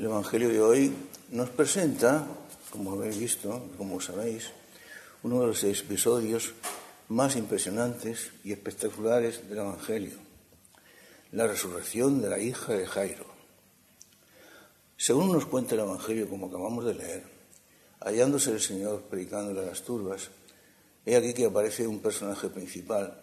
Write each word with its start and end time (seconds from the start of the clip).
El 0.00 0.06
Evangelio 0.06 0.48
de 0.48 0.62
hoy 0.62 0.92
nos 1.28 1.50
presenta, 1.50 2.26
como 2.70 2.92
habéis 2.92 3.18
visto, 3.18 3.68
como 3.76 4.00
sabéis, 4.00 4.50
uno 5.22 5.42
de 5.42 5.48
los 5.48 5.62
episodios 5.62 6.54
más 7.08 7.36
impresionantes 7.36 8.30
y 8.42 8.52
espectaculares 8.52 9.46
del 9.50 9.58
Evangelio, 9.58 10.14
la 11.32 11.46
resurrección 11.46 12.22
de 12.22 12.30
la 12.30 12.38
hija 12.38 12.72
de 12.72 12.86
Jairo. 12.86 13.26
Según 14.96 15.34
nos 15.34 15.44
cuenta 15.44 15.74
el 15.74 15.82
Evangelio, 15.82 16.30
como 16.30 16.46
acabamos 16.46 16.86
de 16.86 16.94
leer, 16.94 17.24
hallándose 18.00 18.52
el 18.52 18.60
Señor 18.62 19.02
predicándole 19.02 19.60
a 19.60 19.66
las 19.66 19.82
turbas, 19.82 20.30
he 21.04 21.14
aquí 21.14 21.34
que 21.34 21.44
aparece 21.44 21.86
un 21.86 21.98
personaje 21.98 22.48
principal. 22.48 23.20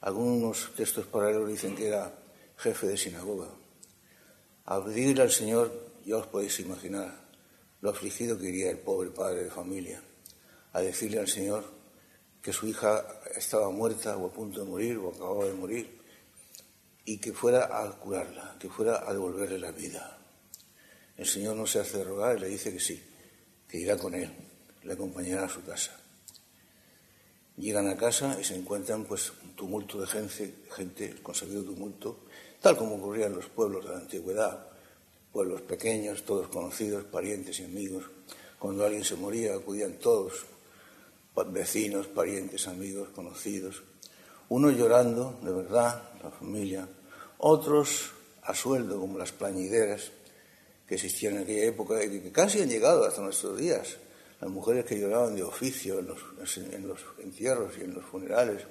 Algunos 0.00 0.70
textos 0.76 1.06
paralelos 1.06 1.48
dicen 1.48 1.74
que 1.74 1.88
era 1.88 2.14
jefe 2.56 2.86
de 2.86 2.96
sinagoga. 2.96 3.48
Al 4.66 4.84
pedirle 4.84 5.20
al 5.20 5.32
Señor 5.32 5.83
ya 6.04 6.16
os 6.16 6.26
podéis 6.26 6.60
imaginar 6.60 7.24
lo 7.80 7.90
afligido 7.90 8.38
que 8.38 8.48
iría 8.48 8.70
el 8.70 8.78
pobre 8.78 9.10
padre 9.10 9.44
de 9.44 9.50
familia 9.50 10.02
a 10.72 10.80
decirle 10.80 11.18
al 11.18 11.28
Señor 11.28 11.64
que 12.42 12.52
su 12.52 12.66
hija 12.66 13.04
estaba 13.36 13.70
muerta 13.70 14.16
o 14.16 14.26
a 14.26 14.32
punto 14.32 14.60
de 14.60 14.68
morir 14.68 14.98
o 14.98 15.08
acababa 15.08 15.46
de 15.46 15.54
morir 15.54 16.00
y 17.04 17.18
que 17.18 17.32
fuera 17.32 17.68
a 17.72 17.90
curarla, 17.98 18.56
que 18.58 18.68
fuera 18.68 19.08
a 19.08 19.12
devolverle 19.12 19.58
la 19.58 19.70
vida. 19.70 20.18
El 21.16 21.26
Señor 21.26 21.56
no 21.56 21.66
se 21.66 21.80
hace 21.80 22.02
rogar 22.02 22.36
y 22.36 22.40
le 22.40 22.48
dice 22.48 22.72
que 22.72 22.80
sí, 22.80 23.02
que 23.68 23.78
irá 23.78 23.96
con 23.96 24.14
él, 24.14 24.30
le 24.82 24.92
acompañará 24.92 25.44
a 25.44 25.48
su 25.48 25.64
casa. 25.64 25.92
Llegan 27.56 27.88
a 27.88 27.96
casa 27.96 28.36
y 28.40 28.44
se 28.44 28.56
encuentran 28.56 29.04
pues 29.04 29.32
un 29.42 29.54
tumulto 29.54 30.00
de 30.00 30.06
gente, 30.06 30.54
gente 30.74 31.14
sabido 31.32 31.62
tumulto, 31.62 32.24
tal 32.60 32.76
como 32.76 32.96
ocurría 32.96 33.26
en 33.26 33.36
los 33.36 33.46
pueblos 33.46 33.84
de 33.84 33.90
la 33.92 33.98
antigüedad, 33.98 34.73
pueblos 35.34 35.62
pequeños, 35.62 36.22
todos 36.22 36.46
conocidos, 36.46 37.02
parientes 37.02 37.58
y 37.58 37.64
amigos. 37.64 38.04
Cuando 38.56 38.84
alguien 38.84 39.02
se 39.02 39.16
moría 39.16 39.56
acudían 39.56 39.94
todos, 39.98 40.46
vecinos, 41.48 42.06
parientes, 42.06 42.68
amigos, 42.68 43.08
conocidos. 43.08 43.82
Unos 44.48 44.76
llorando, 44.76 45.36
de 45.42 45.50
verdad, 45.50 46.08
la 46.22 46.30
familia. 46.30 46.88
Otros 47.38 48.12
a 48.44 48.54
sueldo, 48.54 49.00
como 49.00 49.18
las 49.18 49.32
plañideras 49.32 50.12
que 50.86 50.94
existían 50.94 51.34
en 51.34 51.42
aquella 51.42 51.64
época 51.64 52.04
y 52.04 52.20
que 52.20 52.30
casi 52.30 52.62
han 52.62 52.68
llegado 52.68 53.04
hasta 53.04 53.20
nuestros 53.20 53.58
días. 53.58 53.96
Las 54.40 54.50
mujeres 54.50 54.84
que 54.84 55.00
lloraban 55.00 55.34
de 55.34 55.42
oficio 55.42 55.98
en 55.98 56.06
los, 56.06 56.18
en 56.56 56.86
los 56.86 57.00
entierros 57.18 57.76
y 57.76 57.80
en 57.80 57.94
los 57.94 58.04
funerales 58.04 58.62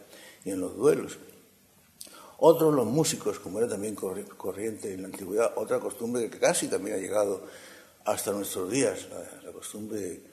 y 0.45 0.51
en 0.51 0.61
los 0.61 0.77
duelos. 0.77 1.17
Otros, 2.45 2.73
los 2.73 2.85
músicos, 2.85 3.39
como 3.39 3.59
era 3.59 3.69
también 3.69 3.95
corriente 3.95 4.93
en 4.93 5.03
la 5.03 5.07
antigüedad, 5.07 5.53
otra 5.55 5.79
costumbre 5.79 6.29
que 6.29 6.39
casi 6.39 6.67
también 6.67 6.97
ha 6.97 6.99
llegado 6.99 7.47
hasta 8.03 8.33
nuestros 8.33 8.69
días, 8.69 9.07
la, 9.45 9.53
costumbre 9.53 9.97
de 9.97 10.23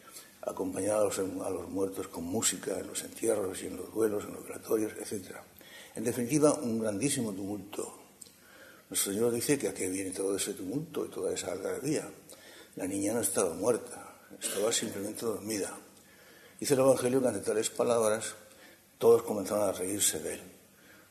acompañar 0.43 0.97
a 0.97 1.05
los, 1.05 1.69
muertos 1.69 2.09
con 2.09 2.25
música 2.25 2.77
en 2.81 2.89
los 2.89 3.05
entierros 3.05 3.63
y 3.63 3.69
en 3.69 3.77
los 3.77 3.95
duelos, 3.95 4.25
en 4.25 4.35
los 4.35 4.45
oratorios, 4.45 4.93
etc. 4.99 5.37
En 5.95 6.03
definitiva, 6.03 6.53
un 6.55 6.81
grandísimo 6.81 7.33
tumulto. 7.33 8.01
Nuestro 8.89 9.13
Señor 9.13 9.31
dice 9.31 9.57
que 9.57 9.69
a 9.69 9.73
qué 9.73 9.89
viene 9.89 10.11
todo 10.11 10.35
ese 10.35 10.55
tumulto 10.55 11.07
y 11.07 11.11
toda 11.11 11.33
esa 11.33 11.53
algarabía. 11.53 12.11
La 12.75 12.89
niña 12.89 13.13
no 13.13 13.21
estaba 13.21 13.55
muerta, 13.55 14.17
estaba 14.43 14.73
simplemente 14.73 15.25
dormida. 15.25 15.79
Dice 16.59 16.75
el 16.75 16.81
Evangelio 16.81 17.23
que 17.23 17.29
ante 17.29 17.41
tales 17.41 17.71
palabras 17.71 18.35
todos 18.99 19.23
comenzaron 19.23 19.69
a 19.69 19.71
reírse 19.71 20.19
de 20.19 20.35
él 20.35 20.60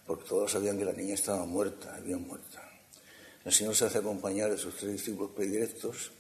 porque 0.10 0.28
todos 0.28 0.52
sabían 0.52 0.76
que 0.76 0.86
la 0.86 0.94
niña 0.94 1.14
estaba 1.14 1.46
muerta, 1.46 1.96
había 1.96 2.18
muerta. 2.18 2.68
El 3.46 3.54
Señor 3.54 3.76
se 3.76 3.86
hace 3.86 4.00
acompañar 4.00 4.50
de 4.50 4.58
sus 4.58 4.76
tres 4.76 4.94
discípulos 4.94 5.34
predilectos, 5.36 6.12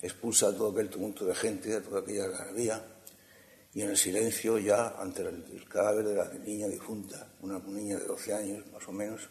expulsa 0.00 0.48
a 0.48 0.56
todo 0.56 0.70
aquel 0.70 0.88
tumulto 0.88 1.26
de 1.26 1.34
gente, 1.34 1.74
a 1.74 1.82
toda 1.82 2.00
aquella 2.00 2.24
algarabía, 2.24 2.82
y 3.74 3.82
en 3.82 3.90
el 3.90 3.96
silencio, 3.98 4.56
ya 4.56 4.88
ante 4.98 5.20
el, 5.20 5.68
cadáver 5.68 6.06
de 6.06 6.14
la 6.14 6.32
niña 6.32 6.66
difunta, 6.66 7.28
una 7.42 7.58
niña 7.58 7.98
de 7.98 8.06
12 8.06 8.32
años 8.32 8.64
más 8.72 8.88
o 8.88 8.92
menos, 8.92 9.28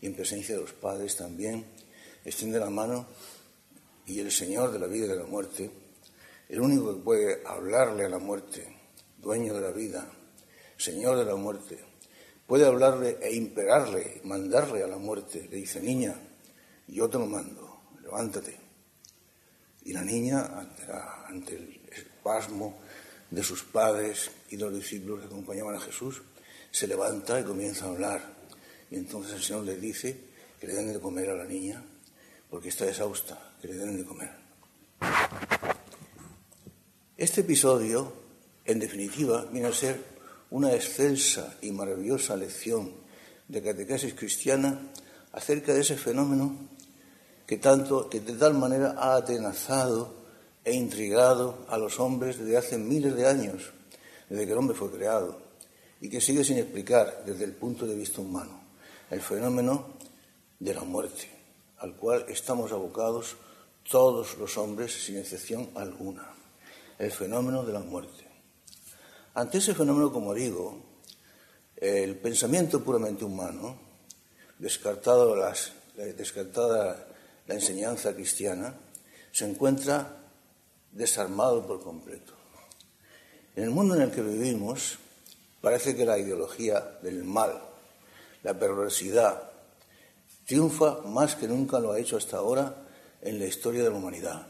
y 0.00 0.06
en 0.06 0.16
presencia 0.16 0.56
de 0.56 0.62
los 0.62 0.72
padres 0.72 1.14
también, 1.14 1.64
extiende 2.24 2.58
la 2.58 2.68
mano 2.68 3.06
y 4.06 4.18
el 4.18 4.32
Señor 4.32 4.72
de 4.72 4.80
la 4.80 4.88
vida 4.88 5.06
y 5.06 5.10
de 5.10 5.16
la 5.18 5.26
muerte, 5.26 5.70
el 6.48 6.60
único 6.60 6.96
que 6.96 7.00
puede 7.00 7.42
hablarle 7.46 8.06
a 8.06 8.08
la 8.08 8.18
muerte, 8.18 8.76
dueño 9.18 9.54
de 9.54 9.60
la 9.60 9.70
vida, 9.70 10.10
Señor 10.76 11.16
de 11.16 11.24
la 11.24 11.36
muerte, 11.36 11.95
puede 12.46 12.66
hablarle 12.66 13.18
e 13.20 13.34
imperarle, 13.34 14.20
mandarle 14.24 14.82
a 14.82 14.86
la 14.86 14.98
muerte. 14.98 15.48
Le 15.50 15.56
dice, 15.56 15.80
niña, 15.80 16.14
yo 16.86 17.08
te 17.08 17.18
lo 17.18 17.26
mando, 17.26 17.82
levántate. 18.02 18.56
Y 19.84 19.92
la 19.92 20.02
niña, 20.02 20.68
ante, 21.28 21.56
el 21.56 21.80
espasmo 21.92 22.78
de 23.30 23.42
sus 23.42 23.64
padres 23.64 24.30
y 24.50 24.56
los 24.56 24.72
discípulos 24.74 25.20
que 25.20 25.26
acompañaban 25.26 25.76
a 25.76 25.80
Jesús, 25.80 26.22
se 26.70 26.86
levanta 26.86 27.40
y 27.40 27.44
comienza 27.44 27.86
a 27.86 27.88
hablar. 27.88 28.36
Y 28.90 28.96
entonces 28.96 29.34
el 29.34 29.42
Señor 29.42 29.64
le 29.64 29.76
dice 29.76 30.16
que 30.60 30.66
le 30.66 30.74
den 30.74 30.92
de 30.92 31.00
comer 31.00 31.30
a 31.30 31.34
la 31.34 31.44
niña, 31.44 31.84
porque 32.50 32.68
está 32.68 32.88
exhausta, 32.88 33.54
que 33.60 33.68
le 33.68 33.74
den 33.74 33.96
de 33.96 34.04
comer. 34.04 34.30
Este 37.16 37.40
episodio, 37.40 38.12
en 38.64 38.78
definitiva, 38.78 39.46
viene 39.46 39.68
a 39.68 39.72
ser 39.72 40.15
una 40.50 40.72
excelsa 40.72 41.56
y 41.62 41.72
maravillosa 41.72 42.36
lección 42.36 42.92
de 43.48 43.62
catequesis 43.62 44.14
cristiana 44.14 44.90
acerca 45.32 45.74
de 45.74 45.80
ese 45.80 45.96
fenómeno 45.96 46.56
que, 47.46 47.58
tanto, 47.58 48.08
que 48.08 48.20
de 48.20 48.34
tal 48.34 48.54
manera 48.54 48.94
ha 48.98 49.16
atenazado 49.16 50.14
e 50.64 50.74
intrigado 50.74 51.64
a 51.68 51.78
los 51.78 52.00
hombres 52.00 52.38
desde 52.38 52.56
hace 52.56 52.78
miles 52.78 53.14
de 53.14 53.26
años, 53.26 53.72
desde 54.28 54.46
que 54.46 54.52
el 54.52 54.58
hombre 54.58 54.76
fue 54.76 54.90
creado, 54.90 55.38
y 56.00 56.08
que 56.08 56.20
sigue 56.20 56.42
sin 56.42 56.58
explicar 56.58 57.22
desde 57.24 57.44
el 57.44 57.52
punto 57.52 57.86
de 57.86 57.94
vista 57.94 58.20
humano, 58.20 58.60
el 59.10 59.20
fenómeno 59.20 59.94
de 60.58 60.74
la 60.74 60.82
muerte, 60.82 61.30
al 61.78 61.94
cual 61.94 62.24
estamos 62.28 62.72
abocados 62.72 63.36
todos 63.88 64.36
los 64.38 64.58
hombres 64.58 64.92
sin 64.92 65.18
excepción 65.18 65.70
alguna, 65.76 66.34
el 66.98 67.12
fenómeno 67.12 67.62
de 67.64 67.72
la 67.72 67.80
muerte. 67.80 68.25
Ante 69.36 69.58
ese 69.58 69.74
fenómeno, 69.74 70.10
como 70.10 70.32
digo, 70.32 70.80
el 71.76 72.16
pensamiento 72.16 72.82
puramente 72.82 73.22
humano, 73.22 73.76
descartado 74.58 75.36
descartada 76.16 77.06
la 77.46 77.54
enseñanza 77.54 78.14
cristiana, 78.14 78.74
se 79.32 79.44
encuentra 79.44 80.24
desarmado 80.90 81.66
por 81.66 81.82
completo. 81.82 82.32
En 83.54 83.64
el 83.64 83.70
mundo 83.72 83.94
en 83.94 84.00
el 84.00 84.10
que 84.10 84.22
vivimos, 84.22 84.96
parece 85.60 85.94
que 85.94 86.06
la 86.06 86.16
ideología 86.16 86.80
del 87.02 87.22
mal, 87.22 87.60
la 88.42 88.58
perversidad, 88.58 89.50
triunfa 90.46 91.02
más 91.02 91.34
que 91.34 91.46
nunca 91.46 91.78
lo 91.78 91.92
ha 91.92 92.00
hecho 92.00 92.16
hasta 92.16 92.38
ahora 92.38 92.74
en 93.20 93.38
la 93.38 93.44
historia 93.44 93.82
de 93.82 93.90
la 93.90 93.96
humanidad. 93.96 94.46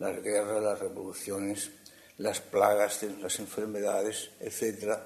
Las 0.00 0.20
guerras, 0.20 0.60
las 0.60 0.80
revoluciones, 0.80 1.70
las 2.20 2.42
plagas, 2.42 3.02
las 3.22 3.38
enfermedades, 3.38 4.30
etc. 4.40 4.98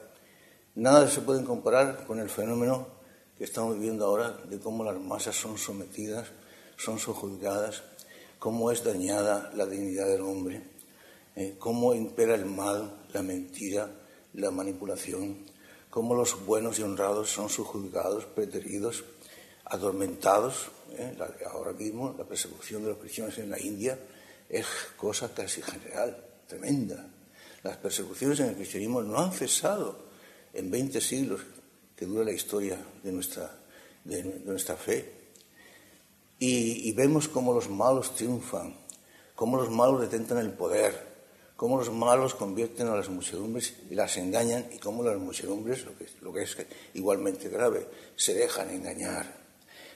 Nada 0.74 1.08
se 1.08 1.20
puede 1.20 1.44
comparar 1.44 2.04
con 2.06 2.18
el 2.18 2.28
fenómeno 2.28 2.88
que 3.38 3.44
estamos 3.44 3.76
viviendo 3.76 4.04
ahora 4.04 4.32
de 4.48 4.58
cómo 4.58 4.82
las 4.82 4.98
masas 4.98 5.36
son 5.36 5.56
sometidas, 5.56 6.26
son 6.76 6.98
sojuzgadas, 6.98 7.84
cómo 8.40 8.72
es 8.72 8.82
dañada 8.82 9.52
la 9.54 9.64
dignidad 9.64 10.08
del 10.08 10.22
hombre, 10.22 10.62
eh, 11.36 11.54
cómo 11.56 11.94
impera 11.94 12.34
el 12.34 12.46
mal, 12.46 13.04
la 13.12 13.22
mentira, 13.22 13.88
la 14.32 14.50
manipulación, 14.50 15.46
cómo 15.90 16.16
los 16.16 16.44
buenos 16.44 16.80
y 16.80 16.82
honrados 16.82 17.30
son 17.30 17.48
sojuzgados, 17.48 18.26
preteridos, 18.26 19.04
adormentados. 19.66 20.66
Eh, 20.90 21.16
ahora 21.48 21.74
mismo 21.74 22.12
la 22.18 22.24
persecución 22.24 22.82
de 22.82 22.88
los 22.88 22.98
cristianos 22.98 23.38
en 23.38 23.50
la 23.50 23.60
India 23.60 23.96
es 24.48 24.66
cosa 24.96 25.32
casi 25.32 25.62
general 25.62 26.33
tremenda. 26.46 27.06
Las 27.62 27.76
persecuciones 27.78 28.40
en 28.40 28.50
el 28.50 28.54
cristianismo 28.56 29.02
no 29.02 29.18
han 29.18 29.32
cesado 29.32 30.04
en 30.52 30.70
20 30.70 31.00
siglos 31.00 31.40
que 31.96 32.06
dura 32.06 32.24
la 32.24 32.32
historia 32.32 32.78
de 33.02 33.12
nuestra, 33.12 33.50
de, 34.04 34.22
nuestra 34.44 34.76
fe. 34.76 35.12
Y, 36.38 36.92
vemos 36.92 37.28
cómo 37.28 37.54
los 37.54 37.70
malos 37.70 38.14
triunfan, 38.14 38.76
cómo 39.34 39.56
los 39.56 39.70
malos 39.70 40.00
detentan 40.00 40.38
el 40.38 40.52
poder, 40.52 41.14
cómo 41.56 41.78
los 41.78 41.90
malos 41.90 42.34
convierten 42.34 42.88
a 42.88 42.96
las 42.96 43.08
muchedumbres 43.08 43.74
y 43.90 43.94
las 43.94 44.16
engañan, 44.18 44.66
y 44.70 44.78
cómo 44.78 45.02
las 45.02 45.16
muchedumbres, 45.16 45.86
lo 45.86 45.96
que, 45.96 46.06
lo 46.20 46.32
que 46.32 46.42
es 46.42 46.56
igualmente 46.92 47.48
grave, 47.48 47.88
se 48.16 48.34
dejan 48.34 48.68
engañar. 48.70 49.44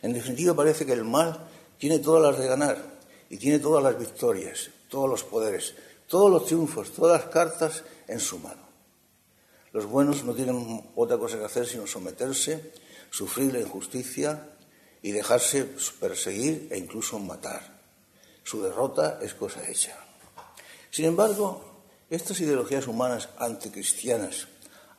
En 0.00 0.14
definitiva, 0.14 0.54
parece 0.54 0.86
que 0.86 0.92
el 0.92 1.04
mal 1.04 1.48
tiene 1.76 1.98
todas 1.98 2.22
las 2.22 2.40
de 2.40 2.48
ganar 2.48 2.98
y 3.28 3.36
tiene 3.36 3.58
todas 3.58 3.82
las 3.82 3.98
victorias, 3.98 4.70
todos 4.88 5.10
los 5.10 5.24
poderes, 5.24 5.74
todos 6.08 6.30
los 6.30 6.46
triunfos, 6.46 6.90
todas 6.92 7.20
las 7.20 7.30
cartas 7.30 7.84
en 8.08 8.18
su 8.18 8.38
mano. 8.38 8.66
Los 9.72 9.86
buenos 9.86 10.24
no 10.24 10.34
tienen 10.34 10.90
otra 10.96 11.18
cosa 11.18 11.38
que 11.38 11.44
hacer 11.44 11.66
sino 11.66 11.86
someterse, 11.86 12.72
sufrir 13.10 13.52
la 13.52 13.60
injusticia 13.60 14.48
y 15.02 15.12
dejarse 15.12 15.64
perseguir 16.00 16.68
e 16.70 16.78
incluso 16.78 17.18
matar. 17.18 17.78
su 18.42 18.62
derrota 18.62 19.18
es 19.20 19.34
cosa 19.34 19.60
hecha. 19.68 19.94
Sin 20.90 21.04
embargo, 21.04 21.84
estas 22.08 22.40
ideologías 22.40 22.86
humanas 22.86 23.28
anticristianas, 23.36 24.48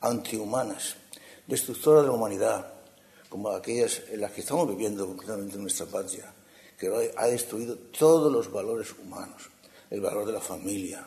antihumanas, 0.02 0.98
destructoras 1.48 2.04
de 2.04 2.10
la 2.10 2.14
humanidad, 2.14 2.74
como 3.28 3.50
aquellas 3.50 4.04
en 4.10 4.22
las 4.22 4.32
que 4.32 4.42
estamos 4.42 4.70
viviendo 4.70 5.08
concretamente 5.08 5.56
en 5.56 5.64
nuestra 5.64 5.88
patria, 5.88 6.32
que 6.78 7.12
ha 7.18 7.26
destruido 7.26 7.76
todos 7.76 8.32
los 8.32 8.52
valores 8.52 8.94
humanos, 8.94 9.50
el 9.90 10.02
valor 10.02 10.26
de 10.26 10.34
la 10.34 10.42
familia, 10.42 11.06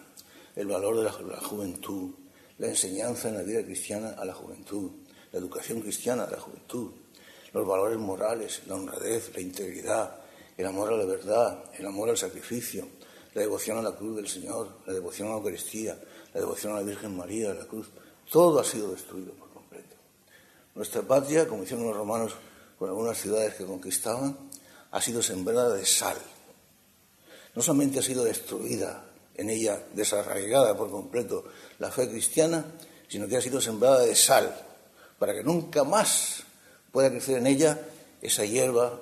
el 0.57 0.67
valor 0.67 0.97
de 0.97 1.05
la, 1.05 1.41
juventud, 1.41 2.11
la 2.59 2.69
enseñanza 2.69 3.29
en 3.29 3.37
la 3.37 3.43
vida 3.43 3.63
cristiana 3.63 4.15
a 4.19 4.25
la 4.25 4.35
juventud, 4.35 4.91
la 5.31 5.39
educación 5.39 5.81
cristiana 5.81 6.25
a 6.25 6.31
la 6.31 6.41
juventud, 6.41 6.93
los 7.53 7.67
valores 7.67 7.99
morales, 7.99 8.63
la 8.67 8.75
honradez, 8.75 9.33
la 9.35 9.41
integridad, 9.41 10.21
el 10.57 10.67
amor 10.67 10.93
a 10.93 10.97
la 10.97 11.05
verdad, 11.05 11.65
el 11.79 11.87
amor 11.87 12.11
al 12.11 12.17
sacrificio, 12.17 12.87
la 13.35 13.43
devoción 13.43 13.79
a 13.79 13.83
la 13.83 13.97
cruz 13.97 14.17
del 14.17 14.29
Señor, 14.29 14.69
la 14.87 14.93
devoción 14.93 15.29
a 15.29 15.31
la 15.33 15.37
Eucaristía, 15.39 15.99
la 16.35 16.41
devoción 16.41 16.75
a 16.75 16.77
la 16.77 16.83
Virgen 16.83 17.17
María, 17.17 17.55
la 17.55 17.67
cruz, 17.67 17.89
todo 18.31 18.61
ha 18.61 18.65
sido 18.65 18.91
destruido 18.91 19.33
por 19.35 19.51
completo. 19.51 19.97
Nuestra 20.75 21.03
patria, 21.03 21.47
como 21.47 21.63
hicieron 21.63 21.87
los 21.87 21.97
romanos 21.97 22.35
con 22.79 22.89
algunas 22.89 23.19
ciudades 23.19 23.55
que 23.55 23.65
conquistaban, 23.65 24.37
ha 24.91 25.01
sido 25.01 25.23
sembrada 25.23 25.75
de 25.75 25.87
sal. 25.87 26.17
No 27.55 27.63
solamente 27.63 27.99
ha 27.99 28.03
sido 28.03 28.25
destruida 28.25 29.05
en 29.35 29.51
ella, 29.51 29.83
desarraigada 29.95 30.77
por 30.77 30.91
completo 30.91 31.45
la 31.79 31.91
fe 31.91 32.09
cristiana, 32.09 32.65
sino 33.09 33.29
que 33.29 33.37
ha 33.37 33.43
sido 33.43 33.61
sembrada 33.61 34.01
de 34.01 34.15
sal, 34.15 34.55
para 35.19 35.35
que 35.35 35.45
nunca 35.45 35.85
más 35.85 36.45
pueda 36.91 37.11
crecer 37.11 37.39
en 37.39 37.47
ella 37.47 37.81
esa 38.21 38.45
hierba, 38.45 39.01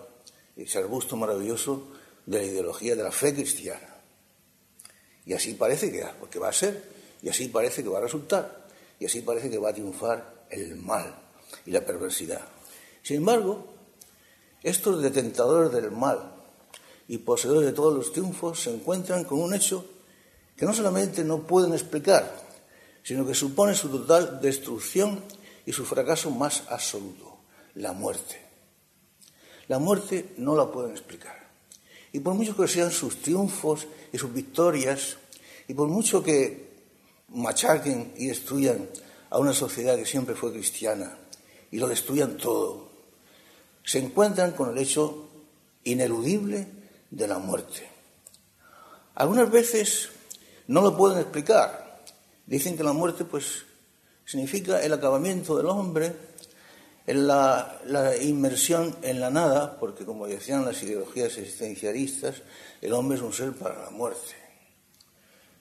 ese 0.56 0.78
arbusto 0.78 1.16
maravilloso 1.16 1.88
de 2.26 2.38
la 2.38 2.44
ideología 2.44 2.96
de 2.96 3.02
la 3.02 3.12
fe 3.12 3.34
cristiana. 3.34 3.88
Y 5.26 5.32
así 5.32 5.54
parece 5.54 5.92
que, 5.92 6.38
va 6.38 6.48
a 6.48 6.52
ser, 6.52 6.82
y 7.22 7.28
así 7.28 7.48
parece 7.48 7.82
que 7.82 7.88
va 7.88 7.98
a 7.98 8.02
resultar, 8.02 8.66
y 8.98 9.06
así 9.06 9.20
parece 9.20 9.50
que 9.50 9.58
va 9.58 9.70
a 9.70 9.74
triunfar 9.74 10.46
el 10.50 10.76
mal 10.76 11.14
y 11.66 11.70
la 11.70 11.84
perversidad. 11.84 12.42
Sin 13.02 13.18
embargo, 13.18 13.66
estos 14.62 15.02
detentadores 15.02 15.72
del 15.72 15.90
mal 15.90 16.34
y 17.10 17.18
poseedores 17.18 17.66
de 17.66 17.72
todos 17.72 17.92
los 17.92 18.12
triunfos 18.12 18.62
se 18.62 18.72
encuentran 18.72 19.24
con 19.24 19.40
un 19.40 19.52
hecho 19.52 19.84
que 20.56 20.64
no 20.64 20.72
solamente 20.72 21.24
no 21.24 21.40
pueden 21.40 21.72
explicar, 21.72 22.40
sino 23.02 23.26
que 23.26 23.34
supone 23.34 23.74
su 23.74 23.88
total 23.88 24.40
destrucción 24.40 25.20
y 25.66 25.72
su 25.72 25.84
fracaso 25.84 26.30
más 26.30 26.62
absoluto, 26.68 27.38
la 27.74 27.92
muerte. 27.92 28.40
La 29.66 29.80
muerte 29.80 30.34
no 30.36 30.54
la 30.54 30.70
pueden 30.70 30.92
explicar. 30.92 31.50
Y 32.12 32.20
por 32.20 32.34
mucho 32.34 32.54
que 32.54 32.68
sean 32.68 32.92
sus 32.92 33.20
triunfos 33.20 33.88
y 34.12 34.16
sus 34.16 34.32
victorias, 34.32 35.16
y 35.66 35.74
por 35.74 35.88
mucho 35.88 36.22
que 36.22 36.70
machaquen 37.30 38.12
y 38.18 38.28
destruyan 38.28 38.88
a 39.30 39.40
una 39.40 39.52
sociedad 39.52 39.96
que 39.96 40.06
siempre 40.06 40.36
fue 40.36 40.52
cristiana, 40.52 41.18
y 41.72 41.78
lo 41.78 41.88
destruyan 41.88 42.36
todo, 42.36 42.88
se 43.82 43.98
encuentran 43.98 44.52
con 44.52 44.70
el 44.70 44.78
hecho 44.78 45.26
ineludible 45.82 46.78
de 47.10 47.26
la 47.26 47.38
muerte. 47.38 47.88
Algunas 49.14 49.50
veces 49.50 50.08
no 50.68 50.80
lo 50.80 50.96
pueden 50.96 51.18
explicar. 51.18 52.02
Dicen 52.46 52.76
que 52.76 52.84
la 52.84 52.92
muerte 52.92 53.24
pues 53.24 53.64
significa 54.24 54.80
el 54.82 54.92
acabamiento 54.92 55.56
del 55.56 55.66
hombre, 55.66 56.14
la, 57.06 57.80
la 57.86 58.16
inmersión 58.16 58.96
en 59.02 59.20
la 59.20 59.30
nada, 59.30 59.78
porque 59.78 60.04
como 60.04 60.26
decían 60.26 60.64
las 60.64 60.82
ideologías 60.82 61.36
existencialistas, 61.38 62.42
el 62.80 62.92
hombre 62.92 63.18
es 63.18 63.22
un 63.22 63.32
ser 63.32 63.52
para 63.52 63.84
la 63.84 63.90
muerte. 63.90 64.36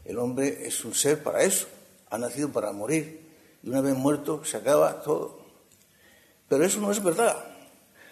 El 0.05 0.17
hombre 0.19 0.67
es 0.67 0.85
un 0.85 0.93
ser 0.93 1.21
para 1.21 1.43
eso, 1.43 1.67
ha 2.09 2.17
nacido 2.17 2.51
para 2.51 2.71
morir 2.71 3.29
y 3.61 3.69
una 3.69 3.81
vez 3.81 3.95
muerto 3.95 4.43
se 4.45 4.57
acaba 4.57 5.01
todo. 5.01 5.39
Pero 6.47 6.65
eso 6.65 6.79
no 6.79 6.91
es 6.91 7.03
verdad. 7.03 7.37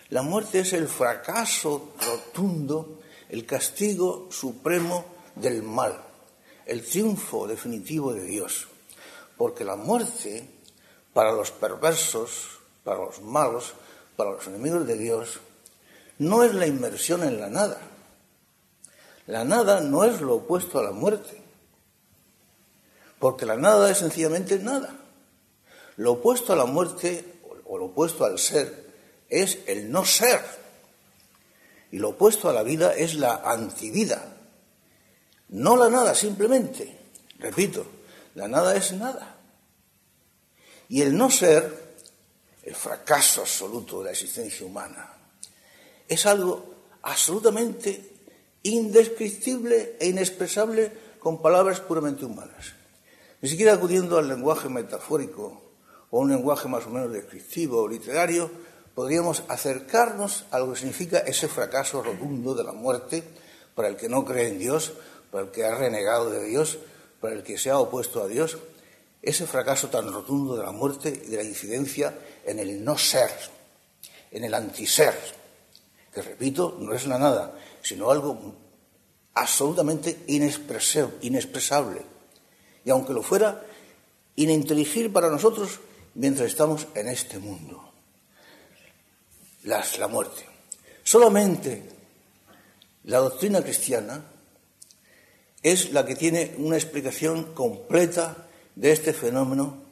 La 0.09 0.21
muerte 0.21 0.59
es 0.59 0.73
el 0.73 0.87
fracaso 0.87 1.93
rotundo, 2.05 2.99
el 3.29 3.45
castigo 3.45 4.27
supremo 4.31 5.05
del 5.35 5.63
mal, 5.63 6.01
el 6.65 6.83
triunfo 6.83 7.47
definitivo 7.47 8.13
de 8.13 8.23
Dios. 8.23 8.67
Porque 9.37 9.63
la 9.63 9.75
muerte, 9.75 10.49
para 11.13 11.31
los 11.31 11.51
perversos, 11.51 12.59
para 12.83 12.99
los 12.99 13.21
malos, 13.21 13.73
para 14.15 14.31
los 14.31 14.47
enemigos 14.47 14.87
de 14.87 14.97
Dios, 14.97 15.39
no 16.19 16.43
es 16.43 16.53
la 16.53 16.65
inmersión 16.65 17.23
en 17.23 17.39
la 17.39 17.49
nada. 17.49 17.79
La 19.27 19.43
nada 19.43 19.81
no 19.81 20.05
es 20.05 20.21
lo 20.21 20.35
opuesto 20.35 20.79
a 20.79 20.83
la 20.83 20.91
muerte. 20.91 21.41
Porque 23.19 23.45
la 23.45 23.57
nada 23.57 23.91
es 23.91 23.97
sencillamente 23.97 24.57
nada. 24.59 24.95
Lo 25.97 26.13
opuesto 26.13 26.53
a 26.53 26.55
la 26.55 26.65
muerte 26.65 27.39
o 27.65 27.77
lo 27.77 27.85
opuesto 27.85 28.25
al 28.25 28.39
ser 28.39 28.87
es 29.29 29.59
el 29.67 29.91
no 29.91 30.05
ser. 30.05 30.39
Y 31.91 31.99
lo 31.99 32.09
opuesto 32.09 32.49
a 32.49 32.53
la 32.53 32.63
vida 32.63 32.93
es 32.93 33.15
la 33.15 33.35
antivida. 33.45 34.35
No 35.49 35.77
la 35.77 35.89
nada, 35.89 36.13
simplemente. 36.13 36.97
Repito, 37.39 37.85
la 38.35 38.47
nada 38.47 38.75
es 38.75 38.91
nada. 38.93 39.37
Y 40.89 41.01
el 41.01 41.17
no 41.17 41.29
ser, 41.29 41.95
el 42.63 42.75
fracaso 42.75 43.41
absoluto 43.41 43.99
de 43.99 44.05
la 44.05 44.11
existencia 44.11 44.65
humana, 44.65 45.13
es 46.07 46.25
algo 46.25 46.75
absolutamente 47.03 48.17
indescriptible 48.63 49.95
e 49.99 50.07
inexpresable 50.07 50.91
con 51.19 51.41
palabras 51.41 51.79
puramente 51.79 52.25
humanas. 52.25 52.73
Ni 53.41 53.49
siquiera 53.49 53.73
acudiendo 53.73 54.17
al 54.17 54.27
lenguaje 54.27 54.69
metafórico 54.69 55.61
o 56.09 56.19
un 56.19 56.29
lenguaje 56.29 56.67
más 56.67 56.85
o 56.85 56.89
menos 56.89 57.11
descriptivo 57.11 57.81
o 57.81 57.87
literario, 57.87 58.49
podríamos 58.97 59.43
acercarnos 59.47 60.45
a 60.49 60.57
lo 60.57 60.73
que 60.73 60.79
significa 60.79 61.19
ese 61.19 61.47
fracaso 61.47 62.01
rotundo 62.01 62.55
de 62.55 62.63
la 62.63 62.71
muerte 62.71 63.23
para 63.75 63.89
el 63.89 63.95
que 63.95 64.09
no 64.09 64.25
cree 64.25 64.47
en 64.47 64.57
Dios, 64.57 64.91
para 65.29 65.43
el 65.43 65.51
que 65.51 65.65
ha 65.65 65.75
renegado 65.75 66.31
de 66.31 66.43
Dios, 66.43 66.79
para 67.21 67.35
el 67.35 67.43
que 67.43 67.59
se 67.59 67.69
ha 67.69 67.77
opuesto 67.77 68.23
a 68.23 68.27
Dios, 68.27 68.57
ese 69.21 69.45
fracaso 69.45 69.89
tan 69.89 70.11
rotundo 70.11 70.57
de 70.57 70.63
la 70.63 70.71
muerte 70.71 71.09
y 71.09 71.29
de 71.29 71.37
la 71.37 71.43
incidencia 71.43 72.17
en 72.43 72.57
el 72.57 72.83
no 72.83 72.97
ser, 72.97 73.29
en 74.31 74.43
el 74.45 74.55
antiser, 74.55 75.13
que 76.11 76.23
repito, 76.23 76.75
no 76.79 76.95
es 76.95 77.05
la 77.05 77.19
nada, 77.19 77.53
sino 77.83 78.09
algo 78.09 78.55
absolutamente 79.35 80.23
inexpresable. 80.25 82.01
Y 82.83 82.89
aunque 82.89 83.13
lo 83.13 83.21
fuera, 83.21 83.63
ininteligible 84.37 85.11
para 85.11 85.29
nosotros 85.29 85.81
mientras 86.15 86.47
estamos 86.47 86.87
en 86.95 87.09
este 87.09 87.37
mundo 87.37 87.87
la 89.67 90.07
muerte. 90.07 90.45
Solamente 91.03 91.83
la 93.03 93.17
doctrina 93.17 93.61
cristiana 93.61 94.23
es 95.61 95.91
la 95.91 96.05
que 96.05 96.15
tiene 96.15 96.55
una 96.57 96.77
explicación 96.77 97.53
completa 97.53 98.47
de 98.75 98.91
este 98.91 99.11
fenómeno 99.11 99.83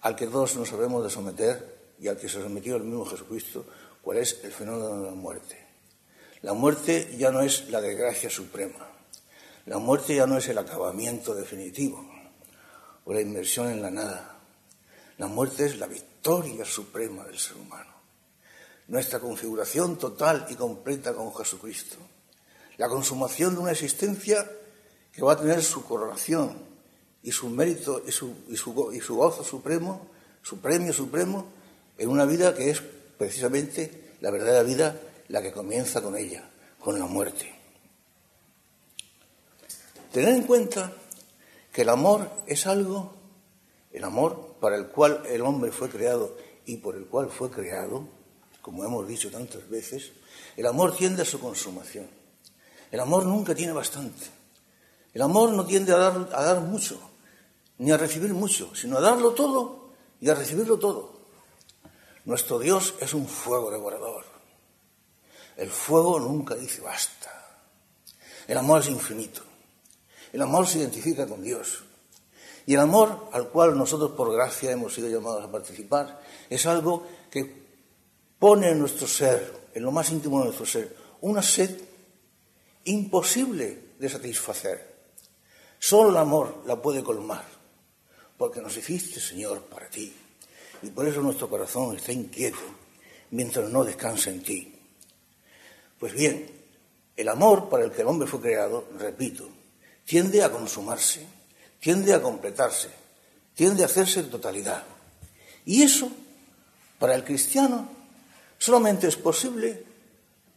al 0.00 0.16
que 0.16 0.26
todos 0.26 0.56
nos 0.56 0.68
sabemos 0.68 1.04
de 1.04 1.10
someter 1.10 1.78
y 2.00 2.08
al 2.08 2.16
que 2.16 2.28
se 2.28 2.42
sometió 2.42 2.76
el 2.76 2.84
mismo 2.84 3.04
Jesucristo, 3.04 3.64
cuál 4.02 4.18
es 4.18 4.40
el 4.42 4.50
fenómeno 4.50 5.02
de 5.02 5.10
la 5.10 5.14
muerte. 5.14 5.56
La 6.42 6.54
muerte 6.54 7.14
ya 7.16 7.30
no 7.30 7.42
es 7.42 7.68
la 7.68 7.80
desgracia 7.80 8.30
suprema, 8.30 8.88
la 9.66 9.78
muerte 9.78 10.16
ya 10.16 10.26
no 10.26 10.38
es 10.38 10.48
el 10.48 10.58
acabamiento 10.58 11.34
definitivo 11.34 12.04
o 13.04 13.12
la 13.12 13.20
inmersión 13.20 13.70
en 13.70 13.82
la 13.82 13.90
nada, 13.90 14.38
la 15.18 15.26
muerte 15.26 15.66
es 15.66 15.78
la 15.78 15.86
victoria 15.86 16.64
suprema 16.64 17.24
del 17.24 17.38
ser 17.38 17.56
humano 17.56 17.99
nuestra 18.90 19.20
configuración 19.20 19.96
total 19.96 20.46
y 20.50 20.56
completa 20.56 21.14
con 21.14 21.32
Jesucristo, 21.32 21.96
la 22.76 22.88
consumación 22.88 23.54
de 23.54 23.60
una 23.60 23.70
existencia 23.70 24.50
que 25.12 25.22
va 25.22 25.34
a 25.34 25.40
tener 25.40 25.62
su 25.62 25.84
coronación 25.84 26.58
y 27.22 27.30
su 27.30 27.48
mérito 27.48 28.02
y 28.04 28.10
su, 28.10 28.34
y 28.48 28.56
su, 28.56 29.14
gozo 29.14 29.44
supremo, 29.44 30.08
su 30.42 30.60
premio 30.60 30.92
supremo, 30.92 31.46
en 31.98 32.08
una 32.08 32.24
vida 32.24 32.52
que 32.52 32.70
es 32.70 32.82
precisamente 33.16 34.16
la 34.20 34.32
verdadera 34.32 34.64
vida, 34.64 35.00
la 35.28 35.40
que 35.40 35.52
comienza 35.52 36.02
con 36.02 36.16
ella, 36.16 36.50
con 36.80 36.98
la 36.98 37.06
muerte. 37.06 37.54
Tener 40.12 40.34
en 40.34 40.42
cuenta 40.42 40.92
que 41.72 41.82
el 41.82 41.90
amor 41.90 42.28
es 42.48 42.66
algo, 42.66 43.14
el 43.92 44.02
amor 44.02 44.56
para 44.60 44.74
el 44.74 44.88
cual 44.88 45.22
el 45.28 45.42
hombre 45.42 45.70
fue 45.70 45.88
creado 45.88 46.36
y 46.66 46.78
por 46.78 46.96
el 46.96 47.06
cual 47.06 47.30
fue 47.30 47.50
creado, 47.50 48.08
como 48.62 48.84
hemos 48.84 49.06
dicho 49.06 49.30
tantas 49.30 49.68
veces, 49.68 50.12
el 50.56 50.66
amor 50.66 50.96
tiende 50.96 51.22
a 51.22 51.24
su 51.24 51.40
consumación. 51.40 52.08
El 52.90 53.00
amor 53.00 53.24
nunca 53.24 53.54
tiene 53.54 53.72
bastante. 53.72 54.26
El 55.12 55.22
amor 55.22 55.50
no 55.50 55.64
tiende 55.64 55.92
a 55.92 55.96
dar, 55.96 56.28
a 56.32 56.44
dar 56.44 56.60
mucho, 56.60 57.00
ni 57.78 57.90
a 57.90 57.96
recibir 57.96 58.32
mucho, 58.34 58.74
sino 58.74 58.98
a 58.98 59.00
darlo 59.00 59.32
todo 59.32 59.90
y 60.20 60.28
a 60.28 60.34
recibirlo 60.34 60.78
todo. 60.78 61.20
Nuestro 62.24 62.58
Dios 62.58 62.94
es 63.00 63.14
un 63.14 63.26
fuego 63.26 63.70
devorador. 63.70 64.24
El 65.56 65.70
fuego 65.70 66.18
nunca 66.20 66.54
dice 66.54 66.80
basta. 66.80 67.30
El 68.46 68.58
amor 68.58 68.80
es 68.80 68.88
infinito. 68.88 69.42
El 70.32 70.42
amor 70.42 70.66
se 70.66 70.78
identifica 70.78 71.26
con 71.26 71.42
Dios. 71.42 71.84
Y 72.66 72.74
el 72.74 72.80
amor 72.80 73.28
al 73.32 73.48
cual 73.48 73.76
nosotros 73.76 74.12
por 74.12 74.32
gracia 74.32 74.70
hemos 74.70 74.94
sido 74.94 75.08
llamados 75.08 75.44
a 75.44 75.50
participar 75.50 76.20
es 76.48 76.66
algo 76.66 77.06
que 77.30 77.69
pone 78.40 78.70
en 78.70 78.78
nuestro 78.80 79.06
ser, 79.06 79.68
en 79.74 79.82
lo 79.82 79.92
más 79.92 80.10
íntimo 80.10 80.38
de 80.38 80.46
nuestro 80.46 80.66
ser, 80.66 80.96
una 81.20 81.42
sed 81.42 81.78
imposible 82.84 83.90
de 83.98 84.08
satisfacer. 84.08 84.90
Solo 85.78 86.08
el 86.08 86.16
amor 86.16 86.62
la 86.66 86.80
puede 86.80 87.04
colmar, 87.04 87.44
porque 88.38 88.62
nos 88.62 88.76
hiciste, 88.76 89.20
Señor, 89.20 89.64
para 89.64 89.88
ti. 89.90 90.12
Y 90.82 90.88
por 90.88 91.06
eso 91.06 91.20
nuestro 91.20 91.50
corazón 91.50 91.94
está 91.96 92.12
inquieto 92.12 92.58
mientras 93.30 93.68
no 93.70 93.84
descansa 93.84 94.30
en 94.30 94.42
ti. 94.42 94.74
Pues 95.98 96.14
bien, 96.14 96.50
el 97.16 97.28
amor 97.28 97.68
para 97.68 97.84
el 97.84 97.92
que 97.92 98.00
el 98.00 98.08
hombre 98.08 98.26
fue 98.26 98.40
creado, 98.40 98.88
repito, 98.98 99.46
tiende 100.06 100.42
a 100.42 100.50
consumarse, 100.50 101.26
tiende 101.78 102.14
a 102.14 102.22
completarse, 102.22 102.88
tiende 103.54 103.82
a 103.82 103.86
hacerse 103.86 104.20
en 104.20 104.30
totalidad. 104.30 104.82
Y 105.66 105.82
eso, 105.82 106.10
para 106.98 107.14
el 107.14 107.22
cristiano, 107.22 107.99
solamente 108.60 109.08
es 109.08 109.16
posible 109.16 109.82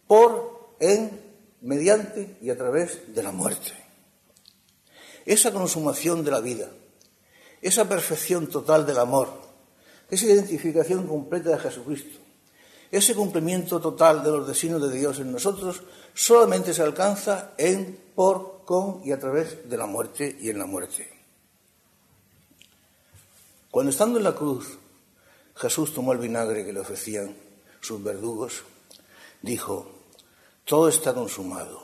por, 0.06 0.76
en, 0.80 1.20
mediante 1.62 2.38
y 2.42 2.52
a 2.52 2.58
través 2.58 3.16
de 3.16 3.24
la 3.24 3.32
muerte. 3.32 3.72
Esa 5.26 5.52
consumación 5.52 6.24
de 6.24 6.32
la 6.32 6.42
vida, 6.42 6.70
esa 7.62 7.88
perfección 7.88 8.48
total 8.48 8.86
del 8.86 9.00
amor, 9.00 9.30
esa 10.12 10.26
identificación 10.26 11.08
completa 11.08 11.52
de 11.52 11.60
Jesucristo, 11.60 12.20
ese 12.92 13.16
cumplimiento 13.16 13.80
total 13.80 14.22
de 14.22 14.32
los 14.32 14.48
designios 14.48 14.82
de 14.82 15.00
Dios 15.00 15.20
en 15.20 15.32
nosotros 15.32 15.82
solamente 16.14 16.74
se 16.74 16.84
alcanza 16.84 17.54
en, 17.58 17.98
por, 18.14 18.66
con 18.66 19.02
y 19.04 19.14
a 19.14 19.20
través 19.20 19.68
de 19.68 19.78
la 19.78 19.88
muerte 19.88 20.38
y 20.40 20.50
en 20.50 20.60
la 20.60 20.66
muerte. 20.66 21.10
Cuando 23.72 23.92
estando 23.92 24.20
en 24.20 24.26
la 24.26 24.36
cruz, 24.36 24.78
Jesús 25.56 25.94
tomó 25.94 26.12
el 26.12 26.20
vinagre 26.20 26.66
que 26.66 26.74
le 26.74 26.82
ofrecían 26.82 27.43
sus 27.84 28.04
verdugos, 28.04 28.64
dijo, 29.44 29.88
todo 30.66 30.90
está 30.90 31.14
consumado. 31.14 31.80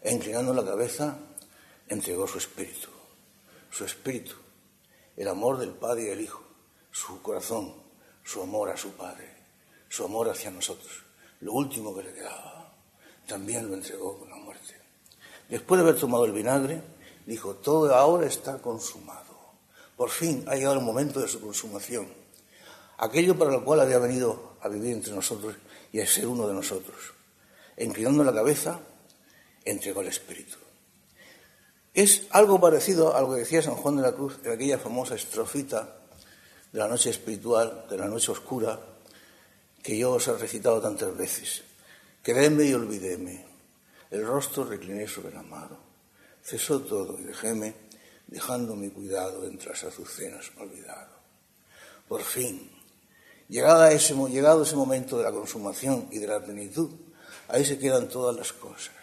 E 0.00 0.12
inclinando 0.12 0.54
la 0.54 0.64
cabeza, 0.64 1.18
entregó 1.88 2.28
su 2.28 2.38
espíritu, 2.38 2.88
su 3.70 3.84
espíritu, 3.84 4.36
el 5.16 5.26
amor 5.26 5.58
del 5.58 5.70
Padre 5.70 6.02
y 6.02 6.06
del 6.06 6.20
Hijo, 6.20 6.42
su 6.92 7.20
corazón, 7.22 7.74
su 8.22 8.40
amor 8.40 8.70
a 8.70 8.76
su 8.76 8.90
Padre 8.92 9.34
su 9.94 10.04
amor 10.04 10.28
hacia 10.28 10.50
nosotros, 10.50 10.90
lo 11.40 11.52
último 11.52 11.94
que 11.94 12.02
le 12.02 12.12
quedaba, 12.12 12.72
también 13.28 13.68
lo 13.68 13.74
entregó 13.74 14.18
con 14.18 14.28
la 14.28 14.34
muerte. 14.34 14.74
Después 15.48 15.80
de 15.80 15.88
haber 15.88 16.00
tomado 16.00 16.24
el 16.24 16.32
vinagre, 16.32 16.82
dijo, 17.26 17.54
todo 17.54 17.94
ahora 17.94 18.26
está 18.26 18.58
consumado. 18.58 19.36
Por 19.96 20.10
fin 20.10 20.44
ha 20.48 20.56
llegado 20.56 20.74
el 20.74 20.84
momento 20.84 21.20
de 21.20 21.28
su 21.28 21.40
consumación. 21.40 22.08
Aquello 22.98 23.38
para 23.38 23.52
lo 23.52 23.64
cual 23.64 23.82
había 23.82 24.00
venido 24.00 24.53
a 24.64 24.68
vivir 24.68 24.92
entre 24.92 25.12
nosotros 25.12 25.54
y 25.92 26.00
a 26.00 26.06
ser 26.06 26.26
uno 26.26 26.48
de 26.48 26.54
nosotros. 26.54 27.12
Inclinando 27.76 28.24
la 28.24 28.32
cabeza, 28.32 28.80
entregó 29.64 30.00
el 30.00 30.08
Espíritu. 30.08 30.56
Es 31.92 32.22
algo 32.30 32.58
parecido 32.60 33.14
a 33.14 33.20
lo 33.20 33.30
que 33.30 33.40
decía 33.40 33.62
San 33.62 33.76
Juan 33.76 33.96
de 33.96 34.02
la 34.02 34.12
Cruz 34.12 34.38
en 34.42 34.52
aquella 34.52 34.78
famosa 34.78 35.14
estrofita 35.14 35.98
de 36.72 36.78
la 36.78 36.88
noche 36.88 37.10
espiritual, 37.10 37.86
de 37.88 37.98
la 37.98 38.08
noche 38.08 38.32
oscura, 38.32 38.80
que 39.82 39.98
yo 39.98 40.12
os 40.12 40.26
he 40.26 40.32
recitado 40.32 40.80
tantas 40.80 41.16
veces. 41.16 41.62
Quedéme 42.22 42.64
y 42.64 42.72
olvidéme. 42.72 43.44
El 44.10 44.26
rostro 44.26 44.64
recliné 44.64 45.06
sobre 45.06 45.28
el 45.28 45.36
amado. 45.36 45.78
Cesó 46.42 46.80
todo 46.80 47.18
y 47.20 47.24
dejéme, 47.24 47.74
dejando 48.26 48.74
mi 48.74 48.88
cuidado 48.88 49.46
entre 49.46 49.70
las 49.70 49.84
azucenas 49.84 50.50
olvidado. 50.56 51.14
Por 52.08 52.22
fin, 52.22 52.73
llegada 53.48 53.92
ese, 53.92 54.14
llegado 54.14 54.62
ese 54.62 54.76
momento 54.76 55.18
de 55.18 55.24
la 55.24 55.32
consumación 55.32 56.08
y 56.10 56.18
de 56.18 56.26
la 56.26 56.44
plenitud, 56.44 56.90
ahí 57.48 57.64
se 57.64 57.78
quedan 57.78 58.08
todas 58.08 58.34
las 58.36 58.52
cosas. 58.52 58.94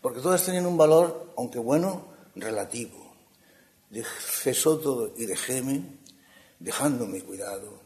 Porque 0.00 0.20
todas 0.20 0.44
tenían 0.44 0.66
un 0.66 0.76
valor, 0.76 1.32
aunque 1.36 1.58
bueno, 1.58 2.14
relativo. 2.34 3.14
Cesó 4.20 4.78
todo 4.78 5.12
y 5.16 5.26
dejéme, 5.26 5.82
dejando 6.58 7.06
mi 7.06 7.20
cuidado 7.20 7.80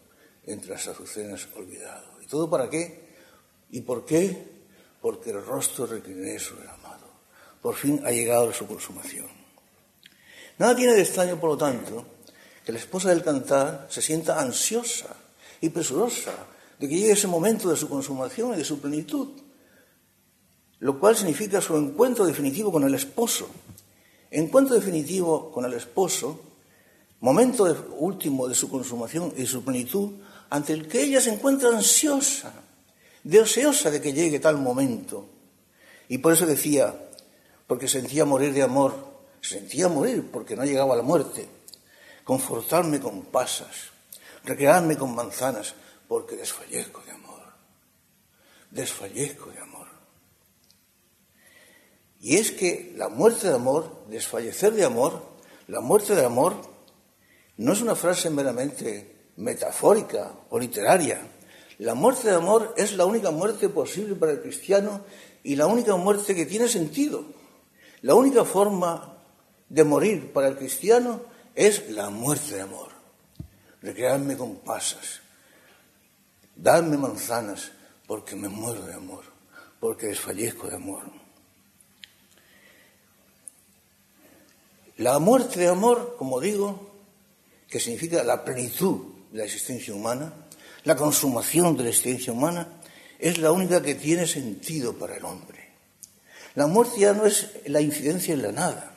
entre 0.45 0.71
las 0.71 0.87
azucenas 0.88 1.49
olvidado. 1.57 2.21
¿Y 2.21 2.26
todo 2.26 2.50
para 2.50 2.69
qué? 2.69 3.14
¿Y 3.71 3.81
por 3.83 4.05
qué? 4.05 4.50
Porque 5.00 5.31
el 5.31 5.45
rostro 5.45 5.87
recliné 5.87 6.38
sobre 6.38 6.62
el 6.64 6.71
amado. 6.71 7.07
Por 7.61 7.76
fin 7.76 8.02
ha 8.05 8.11
llegado 8.11 8.50
a 8.50 8.55
su 8.55 8.67
consumación. 8.67 9.29
Nada 10.59 10.76
tiene 10.76 10.95
de 10.95 11.02
extraño, 11.02 11.41
por 11.41 11.50
lo 11.50 11.57
tanto, 11.57 12.05
que 12.64 12.73
la 12.73 12.79
esposa 12.79 13.09
del 13.09 13.23
cantar 13.23 13.87
se 13.88 14.02
sienta 14.02 14.41
ansiosa 14.41 15.17
y 15.62 15.71
presurosa 15.71 16.35
de 16.78 16.88
que 16.88 16.97
llegue 16.97 17.12
ese 17.12 17.28
momento 17.28 17.71
de 17.71 17.76
su 17.76 17.88
consumación 17.88 18.52
y 18.52 18.57
de 18.57 18.64
su 18.64 18.81
plenitud, 18.81 19.28
lo 20.81 20.99
cual 20.99 21.16
significa 21.16 21.61
su 21.61 21.76
encuentro 21.76 22.26
definitivo 22.26 22.73
con 22.73 22.83
el 22.83 22.95
esposo. 22.95 23.49
Encuentro 24.31 24.75
definitivo 24.75 25.52
con 25.52 25.64
el 25.64 25.75
esposo, 25.75 26.40
momento 27.21 27.64
último 27.99 28.49
de 28.49 28.54
su 28.57 28.69
consumación 28.69 29.33
y 29.37 29.47
su 29.47 29.62
plenitud, 29.62 30.11
ante 30.50 30.73
el 30.73 30.88
que 30.88 31.02
ella 31.02 31.21
se 31.21 31.33
encuentra 31.33 31.69
ansiosa, 31.69 32.52
deseosa 33.23 33.90
de 33.90 34.00
que 34.00 34.12
llegue 34.12 34.40
tal 34.40 34.59
momento. 34.59 35.26
Y 36.09 36.19
por 36.19 36.33
eso 36.33 36.47
decía, 36.47 36.92
porque 37.69 37.87
sentía 37.87 38.25
morir 38.25 38.52
de 38.52 38.62
amor, 38.62 38.95
sentía 39.40 39.88
morir 39.88 40.28
porque 40.33 40.57
no 40.57 40.64
llegaba 40.64 40.97
la 40.97 41.02
muerte, 41.02 41.49
confortarme 42.25 42.99
con 42.99 43.23
pasas, 43.23 43.92
recrearme 44.44 44.96
con 44.96 45.14
manzanas, 45.14 45.75
porque 46.08 46.37
desfallezco 46.37 47.00
de 47.02 47.12
amor, 47.12 47.42
desfallezco 48.70 49.50
de 49.50 49.58
amor. 49.58 49.87
Y 52.20 52.37
es 52.37 52.52
que 52.52 52.92
la 52.96 53.08
muerte 53.08 53.49
de 53.49 53.54
amor, 53.54 54.04
desfallecer 54.08 54.72
de 54.75 54.84
amor, 54.84 55.22
la 55.66 55.80
muerte 55.80 56.14
de 56.14 56.25
amor, 56.25 56.54
no 57.56 57.72
es 57.72 57.82
una 57.82 57.96
frase 57.96 58.30
meramente 58.30 59.30
metafórica 59.37 60.32
o 60.50 60.58
literaria. 60.58 61.20
La 61.78 61.94
muerte 61.94 62.28
de 62.28 62.37
amor 62.37 62.75
es 62.76 62.94
la 62.94 63.06
única 63.06 63.30
muerte 63.30 63.68
posible 63.68 64.14
para 64.14 64.32
el 64.32 64.40
cristiano 64.40 65.04
y 65.42 65.56
la 65.56 65.66
única 65.66 65.96
muerte 65.96 66.34
que 66.34 66.46
tiene 66.46 66.68
sentido. 66.68 67.25
La 68.02 68.14
única 68.14 68.44
forma 68.44 69.18
de 69.68 69.84
morir 69.84 70.32
para 70.32 70.49
el 70.49 70.56
cristiano 70.56 71.22
es 71.54 71.90
la 71.90 72.11
muerte 72.11 72.54
de 72.54 72.62
amor. 72.62 72.91
Recrearme 73.82 74.36
con 74.36 74.56
pasas, 74.56 75.20
darme 76.54 76.96
manzanas 76.96 77.72
porque 78.06 78.36
me 78.36 78.48
muero 78.48 78.86
de 78.86 78.94
amor, 78.94 79.24
porque 79.80 80.06
desfallezco 80.06 80.68
de 80.68 80.76
amor. 80.76 81.02
La 84.98 85.18
muerte 85.18 85.60
de 85.60 85.68
amor, 85.68 86.14
como 86.16 86.40
digo, 86.40 86.92
que 87.68 87.80
significa 87.80 88.22
la 88.22 88.44
plenitud 88.44 89.00
de 89.32 89.38
la 89.38 89.44
existencia 89.44 89.94
humana, 89.94 90.32
la 90.84 90.94
consumación 90.94 91.76
de 91.76 91.84
la 91.84 91.88
existencia 91.88 92.32
humana, 92.32 92.68
es 93.18 93.38
la 93.38 93.50
única 93.50 93.82
que 93.82 93.94
tiene 93.94 94.26
sentido 94.26 94.94
para 94.98 95.16
el 95.16 95.24
hombre. 95.24 95.70
La 96.54 96.66
muerte 96.66 97.00
ya 97.00 97.14
no 97.14 97.24
es 97.24 97.50
la 97.66 97.80
incidencia 97.80 98.34
en 98.34 98.42
la 98.42 98.52
nada, 98.52 98.94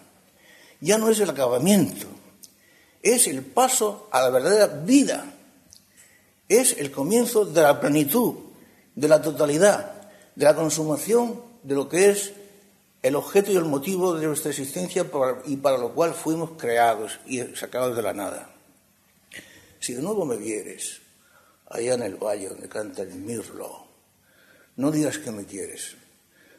ya 0.81 0.97
no 0.97 1.09
es 1.09 1.19
el 1.19 1.29
acabamiento, 1.29 2.07
es 3.05 3.27
el 3.27 3.43
paso 3.43 4.09
a 4.12 4.19
la 4.19 4.31
verdadera 4.31 4.65
vida, 4.65 5.31
es 6.50 6.75
el 6.79 6.91
comienzo 6.91 7.45
de 7.45 7.62
la 7.62 7.79
plenitud, 7.79 8.33
de 8.95 9.07
la 9.07 9.21
totalidad, 9.21 10.09
de 10.33 10.43
la 10.43 10.55
consumación 10.55 11.39
de 11.62 11.75
lo 11.75 11.88
que 11.88 12.09
es 12.09 12.33
el 13.03 13.15
objeto 13.15 13.51
y 13.51 13.57
el 13.57 13.65
motivo 13.65 14.15
de 14.15 14.25
nuestra 14.25 14.50
existencia 14.50 15.05
y 15.45 15.57
para 15.57 15.77
lo 15.77 15.93
cual 15.93 16.15
fuimos 16.15 16.53
creados 16.57 17.19
y 17.27 17.41
sacados 17.55 17.95
de 17.95 18.01
la 18.01 18.13
nada. 18.13 18.50
Si 19.79 19.93
de 19.93 20.01
nuevo 20.01 20.25
me 20.25 20.38
vieres, 20.38 21.01
allá 21.69 21.93
en 21.93 22.01
el 22.01 22.15
valle 22.15 22.50
donde 22.50 22.67
canta 22.67 23.03
el 23.03 23.13
mirlo, 23.13 23.85
no 24.77 24.89
digas 24.89 25.19
que 25.19 25.29
me 25.29 25.45
quieres, 25.45 25.95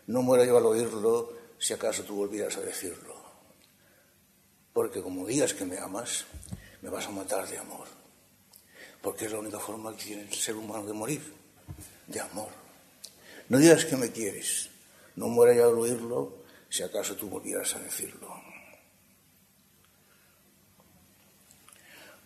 no 0.06 0.22
muera 0.22 0.44
yo 0.44 0.56
al 0.56 0.66
oírlo 0.66 1.32
si 1.58 1.72
acaso 1.74 2.04
tú 2.04 2.14
volvieras 2.14 2.56
a 2.56 2.60
decirlo. 2.60 3.15
Porque 4.76 5.00
como 5.00 5.24
digas 5.24 5.54
que 5.54 5.64
me 5.64 5.78
amas, 5.78 6.26
me 6.82 6.90
vas 6.90 7.06
a 7.06 7.10
matar 7.10 7.48
de 7.48 7.56
amor. 7.56 7.88
Porque 9.00 9.24
es 9.24 9.32
la 9.32 9.38
única 9.38 9.58
forma 9.58 9.96
que 9.96 10.04
tiene 10.04 10.28
el 10.28 10.34
ser 10.34 10.54
humano 10.54 10.84
de 10.84 10.92
morir, 10.92 11.22
de 12.06 12.20
amor. 12.20 12.50
No 13.48 13.56
digas 13.56 13.86
que 13.86 13.96
me 13.96 14.12
quieres, 14.12 14.68
no 15.14 15.28
muera 15.28 15.54
yo 15.54 15.70
al 15.70 15.78
oírlo 15.78 16.44
si 16.68 16.82
acaso 16.82 17.16
tú 17.16 17.26
volvieras 17.26 17.74
a 17.74 17.78
decirlo. 17.78 18.28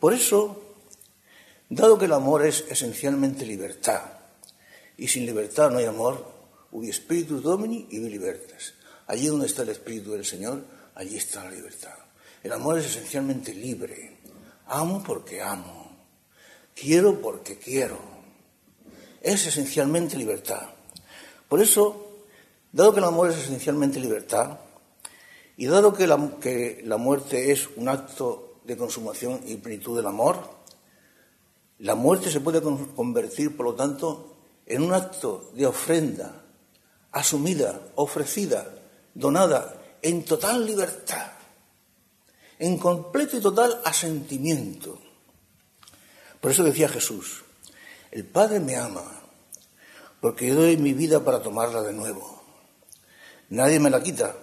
Por 0.00 0.12
eso 0.12 0.66
Dado 1.68 1.96
que 2.00 2.06
el 2.06 2.12
amor 2.12 2.44
es 2.44 2.64
esencialmente 2.68 3.46
libertad, 3.46 4.02
y 4.96 5.06
sin 5.06 5.24
libertad 5.24 5.70
no 5.70 5.78
hay 5.78 5.84
amor, 5.84 6.26
ubi 6.72 6.92
spiritus 6.92 7.44
domini 7.44 7.86
y 7.90 8.00
libertas. 8.00 8.74
Allí 9.06 9.28
donde 9.28 9.46
está 9.46 9.62
el 9.62 9.68
Espíritu 9.68 10.10
del 10.10 10.24
Señor, 10.24 10.64
allí 10.96 11.16
está 11.16 11.44
la 11.44 11.52
libertad. 11.52 12.09
El 12.42 12.52
amor 12.52 12.78
es 12.78 12.86
esencialmente 12.86 13.54
libre. 13.54 14.18
Amo 14.66 15.02
porque 15.04 15.42
amo. 15.42 15.90
Quiero 16.74 17.20
porque 17.20 17.58
quiero. 17.58 17.98
Es 19.20 19.46
esencialmente 19.46 20.16
libertad. 20.16 20.70
Por 21.48 21.60
eso, 21.60 22.24
dado 22.72 22.92
que 22.92 23.00
el 23.00 23.04
amor 23.04 23.30
es 23.30 23.38
esencialmente 23.38 24.00
libertad, 24.00 24.58
y 25.56 25.66
dado 25.66 25.92
que 25.92 26.06
la, 26.06 26.38
que 26.40 26.80
la 26.84 26.96
muerte 26.96 27.52
es 27.52 27.68
un 27.76 27.88
acto 27.88 28.60
de 28.64 28.76
consumación 28.76 29.42
y 29.46 29.56
plenitud 29.56 29.96
del 29.96 30.06
amor, 30.06 30.38
la 31.78 31.94
muerte 31.94 32.30
se 32.30 32.40
puede 32.40 32.62
convertir, 32.62 33.56
por 33.56 33.66
lo 33.66 33.74
tanto, 33.74 34.36
en 34.64 34.82
un 34.82 34.94
acto 34.94 35.50
de 35.54 35.66
ofrenda 35.66 36.44
asumida, 37.12 37.80
ofrecida, 37.96 38.74
donada 39.14 39.82
en 40.02 40.24
total 40.24 40.64
libertad, 40.64 41.29
en 42.60 42.76
completo 42.76 43.38
y 43.38 43.40
total 43.40 43.80
asentimiento. 43.84 45.00
Por 46.40 46.50
eso 46.50 46.62
decía 46.62 46.90
Jesús, 46.90 47.42
el 48.10 48.26
Padre 48.26 48.60
me 48.60 48.76
ama, 48.76 49.22
porque 50.20 50.48
yo 50.48 50.56
doy 50.56 50.76
mi 50.76 50.92
vida 50.92 51.24
para 51.24 51.42
tomarla 51.42 51.82
de 51.82 51.94
nuevo. 51.94 52.42
Nadie 53.48 53.80
me 53.80 53.88
la 53.88 54.02
quita, 54.02 54.36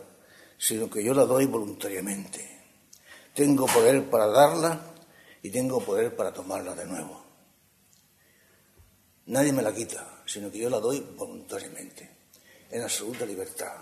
sino 0.58 0.90
que 0.90 1.04
yo 1.04 1.14
la 1.14 1.26
doy 1.26 1.46
voluntariamente. 1.46 2.60
Tengo 3.36 3.68
poder 3.68 4.10
para 4.10 4.26
darla 4.26 4.82
y 5.44 5.52
tengo 5.52 5.80
poder 5.80 6.16
para 6.16 6.34
tomarla 6.34 6.74
de 6.74 6.86
nuevo. 6.86 7.24
Nadie 9.28 9.54
me 9.54 9.62
la 9.62 9.76
quita, 9.76 10.24
sino 10.26 10.50
que 10.50 10.58
yo 10.58 10.72
la 10.72 10.80
doy 10.80 11.02
voluntariamente, 11.16 12.10
en 12.72 12.82
absoluta 12.82 13.28
libertad. 13.28 13.76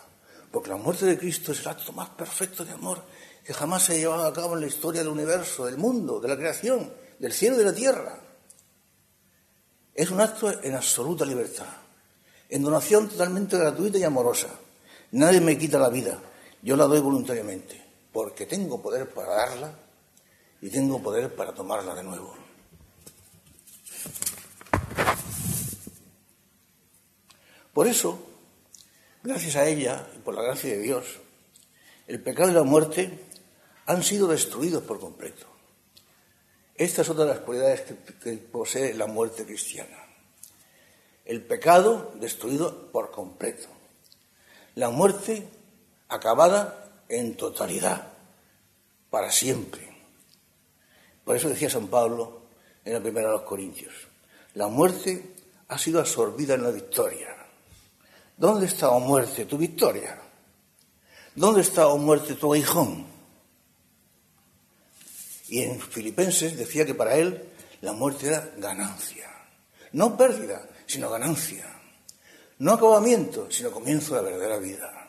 Porque 0.52 0.70
la 0.70 0.76
muerte 0.76 1.06
de 1.06 1.18
Cristo 1.18 1.54
es 1.54 1.62
el 1.62 1.70
acto 1.70 1.94
más 1.94 2.10
perfecto 2.10 2.66
de 2.66 2.74
amor 2.74 3.02
que 3.46 3.54
jamás 3.54 3.84
se 3.84 3.94
ha 3.94 3.98
llevado 3.98 4.26
a 4.26 4.34
cabo 4.34 4.56
en 4.56 4.62
la 4.62 4.68
historia 4.68 5.02
del 5.02 5.12
universo, 5.12 5.68
del 5.68 5.78
mundo, 5.78 6.20
de 6.20 6.28
la 6.28 6.36
creación, 6.36 6.92
del 7.20 7.32
cielo 7.32 7.56
y 7.56 7.60
de 7.60 7.66
la 7.66 7.76
tierra. 7.76 8.20
Es 9.94 10.10
un 10.10 10.20
acto 10.20 10.64
en 10.64 10.74
absoluta 10.74 11.26
libertad, 11.26 11.68
en 12.50 12.64
donación 12.64 13.08
totalmente 13.08 13.56
gratuita 13.56 14.00
y 14.00 14.04
amorosa. 14.04 14.48
Nadie 15.12 15.42
me 15.42 15.60
quita 15.60 15.78
la 15.78 15.90
vida, 15.90 16.20
yo 16.64 16.76
la 16.76 16.86
doy 16.86 17.00
voluntariamente, 17.00 17.80
porque 18.12 18.48
tengo 18.48 18.82
poder 18.82 19.14
para 19.14 19.36
darla 19.36 19.76
y 20.60 20.72
tengo 20.72 21.02
poder 21.04 21.36
para 21.36 21.54
tomarla 21.54 21.94
de 21.94 22.04
nuevo. 22.04 22.36
Por 27.72 27.86
eso, 27.86 28.18
gracias 29.22 29.56
a 29.56 29.68
ella 29.68 30.08
y 30.16 30.20
por 30.20 30.34
la 30.34 30.42
gracia 30.42 30.72
de 30.72 30.80
Dios, 30.80 31.06
el 32.08 32.24
pecado 32.24 32.50
y 32.50 32.54
la 32.54 32.64
muerte 32.64 33.26
han 33.86 34.04
sido 34.04 34.28
destruidos 34.28 34.84
por 34.84 35.00
completo. 35.00 35.46
Esta 36.76 37.04
es 37.04 37.10
otra 37.10 37.26
de 37.26 37.32
las 37.32 37.40
cualidades 37.40 37.82
que, 37.82 38.34
posee 38.34 38.94
la 38.94 39.08
muerte 39.08 39.46
cristiana. 39.46 39.98
El 41.24 41.42
pecado 41.42 42.14
destruido 42.16 42.92
por 42.92 43.12
completo. 43.12 43.68
La 44.76 44.90
muerte 44.90 45.48
acabada 46.10 46.92
en 47.08 47.36
totalidad, 47.38 48.12
para 49.10 49.32
siempre. 49.32 49.88
Por 51.24 51.36
eso 51.36 51.48
decía 51.50 51.70
San 51.70 51.88
Pablo 51.88 52.42
en 52.84 52.94
la 52.94 53.00
primera 53.00 53.28
de 53.28 53.34
los 53.34 53.44
Corintios, 53.44 53.94
la 54.56 54.68
muerte 54.68 55.34
ha 55.70 55.78
sido 55.78 56.00
absorbida 56.00 56.56
en 56.56 56.64
la 56.64 56.72
victoria. 56.72 57.36
¿Dónde 58.38 58.66
está, 58.66 58.90
oh 58.90 59.00
muerte, 59.00 59.46
tu 59.46 59.58
victoria? 59.58 60.20
¿Dónde 61.36 61.62
está, 61.62 61.88
oh 61.88 61.98
muerte, 61.98 62.36
tu 62.36 62.54
aguijón? 62.54 63.15
Y 65.56 65.62
en 65.62 65.80
Filipenses 65.80 66.58
decía 66.58 66.86
que 66.86 66.94
para 66.94 67.16
él 67.16 67.42
la 67.80 67.94
muerte 67.94 68.28
era 68.28 68.52
ganancia. 68.58 69.32
No 69.94 70.18
pérdida, 70.18 70.68
sino 70.86 71.10
ganancia. 71.10 71.66
No 72.60 72.74
acabamiento, 72.74 73.50
sino 73.50 73.72
comienzo 73.72 74.16
de 74.16 74.22
la 74.22 74.28
verdadera 74.28 74.60
vida. 74.60 75.08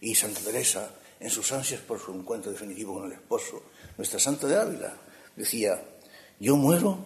Y 0.00 0.12
Santa 0.16 0.40
Teresa, 0.40 0.90
en 1.20 1.30
sus 1.30 1.52
ansias 1.52 1.82
por 1.82 2.00
su 2.00 2.12
encuentro 2.12 2.50
definitivo 2.50 2.94
con 2.94 3.06
el 3.06 3.12
esposo, 3.12 3.62
nuestra 3.96 4.18
Santa 4.18 4.48
de 4.48 4.58
Ávila, 4.58 4.96
decía, 5.36 5.80
yo 6.40 6.56
muero 6.56 6.98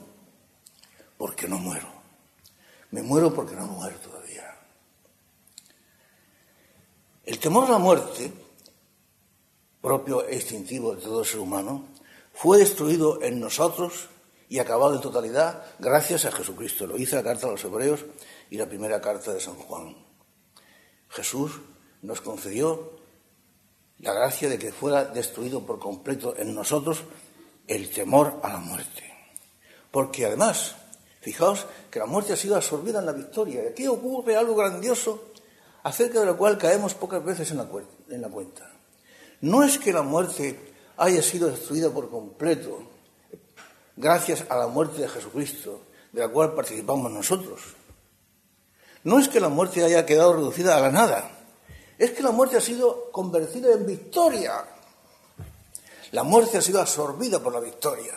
porque 1.18 1.46
no 1.46 1.58
muero. 1.58 1.92
Me 2.92 3.02
muero 3.02 3.34
porque 3.34 3.54
no 3.56 3.66
muero 3.66 3.98
todavía. 3.98 4.58
El 7.26 7.38
temor 7.38 7.66
a 7.66 7.72
la 7.72 7.78
muerte, 7.78 8.32
propio 9.82 10.26
e 10.26 10.36
instintivo 10.36 10.94
de 10.94 11.02
todo 11.02 11.22
ser 11.24 11.40
humano, 11.40 11.89
fue 12.40 12.56
destruido 12.56 13.20
en 13.20 13.38
nosotros 13.38 14.08
y 14.48 14.60
acabado 14.60 14.94
en 14.94 15.02
totalidad 15.02 15.62
gracias 15.78 16.24
a 16.24 16.32
Jesucristo. 16.32 16.86
Lo 16.86 16.96
dice 16.96 17.16
la 17.16 17.22
carta 17.22 17.46
a 17.46 17.50
los 17.50 17.62
Hebreos 17.62 18.06
y 18.48 18.56
la 18.56 18.64
primera 18.64 18.98
carta 18.98 19.34
de 19.34 19.40
San 19.40 19.56
Juan. 19.56 19.94
Jesús 21.10 21.60
nos 22.00 22.22
concedió 22.22 22.92
la 23.98 24.14
gracia 24.14 24.48
de 24.48 24.58
que 24.58 24.72
fuera 24.72 25.04
destruido 25.04 25.66
por 25.66 25.78
completo 25.78 26.34
en 26.34 26.54
nosotros 26.54 27.02
el 27.66 27.90
temor 27.90 28.40
a 28.42 28.48
la 28.48 28.58
muerte. 28.58 29.02
Porque 29.90 30.24
además, 30.24 30.76
fijaos 31.20 31.66
que 31.90 31.98
la 31.98 32.06
muerte 32.06 32.32
ha 32.32 32.36
sido 32.36 32.56
absorbida 32.56 33.00
en 33.00 33.06
la 33.06 33.12
victoria. 33.12 33.64
Y 33.64 33.66
aquí 33.66 33.86
ocurre 33.86 34.34
algo 34.36 34.56
grandioso 34.56 35.30
acerca 35.82 36.20
de 36.20 36.26
lo 36.26 36.38
cual 36.38 36.56
caemos 36.56 36.94
pocas 36.94 37.22
veces 37.22 37.50
en 37.50 37.58
la 37.58 38.28
cuenta. 38.30 38.72
No 39.42 39.62
es 39.62 39.78
que 39.78 39.92
la 39.92 40.00
muerte 40.00 40.69
haya 41.00 41.22
sido 41.22 41.48
destruida 41.48 41.88
por 41.90 42.10
completo 42.10 42.82
gracias 43.96 44.44
a 44.50 44.56
la 44.56 44.66
muerte 44.66 45.00
de 45.00 45.08
Jesucristo, 45.08 45.80
de 46.12 46.20
la 46.20 46.28
cual 46.28 46.54
participamos 46.54 47.10
nosotros. 47.10 47.60
No 49.04 49.18
es 49.18 49.28
que 49.28 49.40
la 49.40 49.48
muerte 49.48 49.82
haya 49.82 50.04
quedado 50.04 50.34
reducida 50.34 50.76
a 50.76 50.80
la 50.80 50.92
nada, 50.92 51.30
es 51.98 52.10
que 52.10 52.22
la 52.22 52.32
muerte 52.32 52.58
ha 52.58 52.60
sido 52.60 53.10
convertida 53.12 53.72
en 53.72 53.86
victoria. 53.86 54.62
La 56.12 56.22
muerte 56.22 56.58
ha 56.58 56.62
sido 56.62 56.80
absorbida 56.80 57.40
por 57.40 57.54
la 57.54 57.60
victoria. 57.60 58.14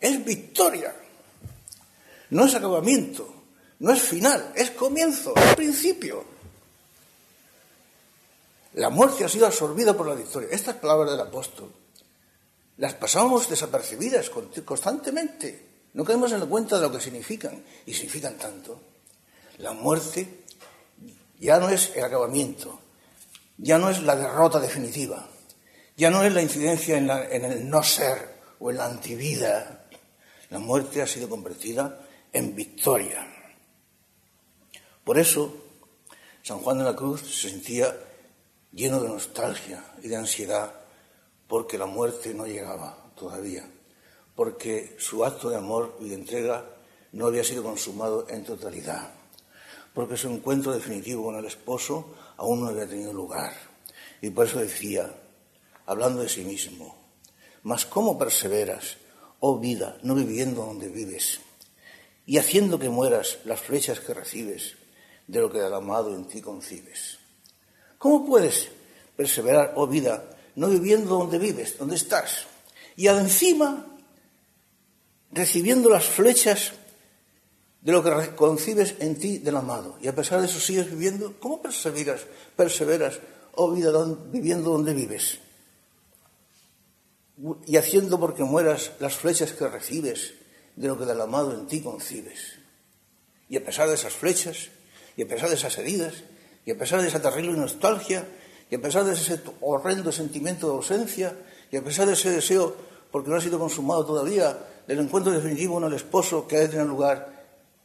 Es 0.00 0.24
victoria. 0.24 0.94
No 2.30 2.44
es 2.44 2.54
acabamiento. 2.54 3.34
No 3.80 3.92
es 3.92 4.02
final, 4.02 4.52
es 4.56 4.70
comienzo, 4.72 5.34
es 5.36 5.54
principio. 5.54 6.24
La 8.74 8.90
muerte 8.90 9.24
ha 9.24 9.28
sido 9.28 9.46
absorbida 9.46 9.96
por 9.96 10.06
la 10.06 10.14
victoria. 10.14 10.48
Estas 10.50 10.76
palabras 10.76 11.10
del 11.10 11.20
apóstol 11.20 11.72
las 12.78 12.94
pasamos 12.94 13.48
desapercibidas 13.48 14.30
constantemente. 14.64 15.66
No 15.94 16.04
caemos 16.04 16.32
en 16.32 16.40
la 16.40 16.46
cuenta 16.46 16.76
de 16.76 16.82
lo 16.82 16.92
que 16.92 17.00
significan, 17.00 17.64
y 17.86 17.92
significan 17.92 18.38
tanto. 18.38 18.80
La 19.58 19.72
muerte 19.72 20.44
ya 21.40 21.58
no 21.58 21.68
es 21.68 21.92
el 21.96 22.04
acabamiento, 22.04 22.80
ya 23.56 23.78
no 23.78 23.90
es 23.90 24.00
la 24.02 24.14
derrota 24.14 24.60
definitiva, 24.60 25.28
ya 25.96 26.10
no 26.10 26.22
es 26.22 26.32
la 26.32 26.42
incidencia 26.42 26.96
en, 26.96 27.10
el 27.44 27.68
no 27.68 27.82
ser 27.82 28.38
o 28.60 28.70
en 28.70 28.76
la 28.76 28.86
antivida. 28.86 29.88
La 30.50 30.60
muerte 30.60 31.02
ha 31.02 31.06
sido 31.08 31.28
convertida 31.28 32.00
en 32.32 32.54
victoria. 32.54 33.26
Por 35.02 35.18
eso, 35.18 35.64
San 36.42 36.60
Juan 36.60 36.78
de 36.78 36.84
la 36.84 36.94
Cruz 36.94 37.22
se 37.22 37.50
sentía 37.50 37.92
lleno 38.72 39.00
de 39.00 39.08
nostalgia 39.08 39.84
y 40.02 40.08
de 40.08 40.16
ansiedad 40.16 40.72
porque 41.46 41.78
la 41.78 41.86
muerte 41.86 42.34
no 42.34 42.46
llegaba 42.46 43.12
todavía, 43.16 43.68
porque 44.34 44.96
su 44.98 45.24
acto 45.24 45.50
de 45.50 45.56
amor 45.56 45.96
y 46.00 46.08
de 46.08 46.14
entrega 46.14 46.64
no 47.12 47.26
había 47.26 47.44
sido 47.44 47.62
consumado 47.62 48.26
en 48.28 48.44
totalidad, 48.44 49.10
porque 49.94 50.16
su 50.16 50.28
encuentro 50.28 50.72
definitivo 50.72 51.24
con 51.24 51.36
el 51.36 51.46
esposo 51.46 52.14
aún 52.36 52.60
no 52.60 52.68
había 52.68 52.86
tenido 52.86 53.12
lugar. 53.12 53.54
Y 54.20 54.30
por 54.30 54.46
eso 54.46 54.58
decía, 54.58 55.14
hablando 55.86 56.22
de 56.22 56.28
sí 56.28 56.44
mismo, 56.44 56.96
mas 57.62 57.86
¿cómo 57.86 58.18
perseveras, 58.18 58.98
oh 59.40 59.58
vida, 59.58 59.98
no 60.02 60.14
viviendo 60.14 60.66
donde 60.66 60.88
vives, 60.88 61.40
y 62.26 62.36
haciendo 62.36 62.78
que 62.78 62.90
mueras 62.90 63.38
las 63.44 63.60
flechas 63.60 64.00
que 64.00 64.12
recibes? 64.12 64.76
de 65.28 65.40
lo 65.40 65.52
que 65.52 65.58
el 65.58 65.72
amado 65.72 66.14
en 66.16 66.24
ti 66.24 66.40
concibes. 66.40 67.17
¿Cómo 67.98 68.24
puedes 68.24 68.68
perseverar, 69.16 69.72
oh 69.76 69.86
vida, 69.86 70.30
no 70.54 70.68
viviendo 70.68 71.18
donde 71.18 71.38
vives, 71.38 71.76
donde 71.78 71.96
estás? 71.96 72.46
Y 72.96 73.08
encima, 73.08 73.86
recibiendo 75.32 75.90
las 75.90 76.04
flechas 76.04 76.72
de 77.80 77.92
lo 77.92 78.02
que 78.02 78.34
concibes 78.34 78.94
en 78.98 79.18
ti 79.18 79.38
del 79.38 79.56
amado. 79.56 79.98
Y 80.00 80.08
a 80.08 80.14
pesar 80.14 80.40
de 80.40 80.46
eso 80.46 80.60
sigues 80.60 80.90
viviendo. 80.90 81.38
¿Cómo 81.38 81.62
perseveras, 81.62 82.22
perseveras, 82.56 83.20
oh 83.54 83.70
vida, 83.72 83.92
viviendo 84.30 84.70
donde 84.70 84.94
vives? 84.94 85.38
Y 87.66 87.76
haciendo 87.76 88.18
porque 88.18 88.42
mueras 88.42 88.92
las 88.98 89.14
flechas 89.14 89.52
que 89.52 89.68
recibes 89.68 90.34
de 90.74 90.88
lo 90.88 90.98
que 90.98 91.04
del 91.04 91.20
amado 91.20 91.54
en 91.54 91.66
ti 91.66 91.80
concibes. 91.80 92.58
Y 93.48 93.56
a 93.56 93.64
pesar 93.64 93.88
de 93.88 93.94
esas 93.94 94.12
flechas, 94.12 94.68
y 95.16 95.22
a 95.22 95.28
pesar 95.28 95.48
de 95.48 95.54
esas 95.54 95.78
heridas, 95.78 96.14
y 96.64 96.70
a 96.70 96.78
pesar 96.78 97.02
de 97.02 97.08
esa 97.08 97.20
terrible 97.20 97.52
nostalgia, 97.52 98.26
y 98.70 98.74
a 98.74 98.80
pesar 98.80 99.04
de 99.04 99.14
ese 99.14 99.40
horrendo 99.60 100.12
sentimiento 100.12 100.68
de 100.68 100.74
ausencia, 100.74 101.36
y 101.70 101.76
a 101.76 101.84
pesar 101.84 102.06
de 102.06 102.12
ese 102.12 102.30
deseo, 102.30 102.74
porque 103.10 103.30
no 103.30 103.36
ha 103.36 103.40
sido 103.40 103.58
consumado 103.58 104.04
todavía, 104.04 104.58
del 104.86 105.00
encuentro 105.00 105.32
definitivo 105.32 105.74
con 105.74 105.84
el 105.84 105.94
esposo 105.94 106.46
que 106.46 106.56
ha 106.56 106.60
de 106.60 106.68
tener 106.68 106.86
lugar 106.86 107.38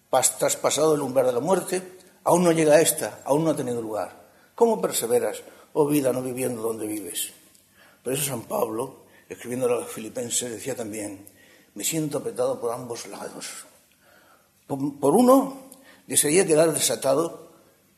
traspasado 0.09 0.95
el 0.95 1.01
umbral 1.01 1.25
de 1.25 1.33
la 1.33 1.39
muerte, 1.39 1.81
aún 2.23 2.43
no 2.43 2.51
llega 2.51 2.75
a 2.75 2.81
esta, 2.81 3.21
aún 3.25 3.43
no 3.43 3.51
ha 3.51 3.55
tenido 3.55 3.81
lugar. 3.81 4.23
¿Cómo 4.55 4.79
perseveras, 4.79 5.41
oh 5.73 5.88
vida, 5.88 6.13
no 6.13 6.21
viviendo 6.21 6.62
donde 6.62 6.86
vives? 6.86 7.31
Por 8.03 8.13
eso 8.13 8.23
San 8.23 8.43
Pablo, 8.43 9.05
escribiendo 9.27 9.65
a 9.65 9.69
los 9.69 9.89
filipenses, 9.89 10.51
decía 10.51 10.75
también, 10.75 11.25
me 11.73 11.83
siento 11.83 12.19
apretado 12.19 12.59
por 12.59 12.71
ambos 12.71 13.07
lados. 13.07 13.65
Por 14.67 15.15
uno, 15.15 15.69
desearía 16.05 16.45
quedar 16.45 16.73
desatado 16.73 17.52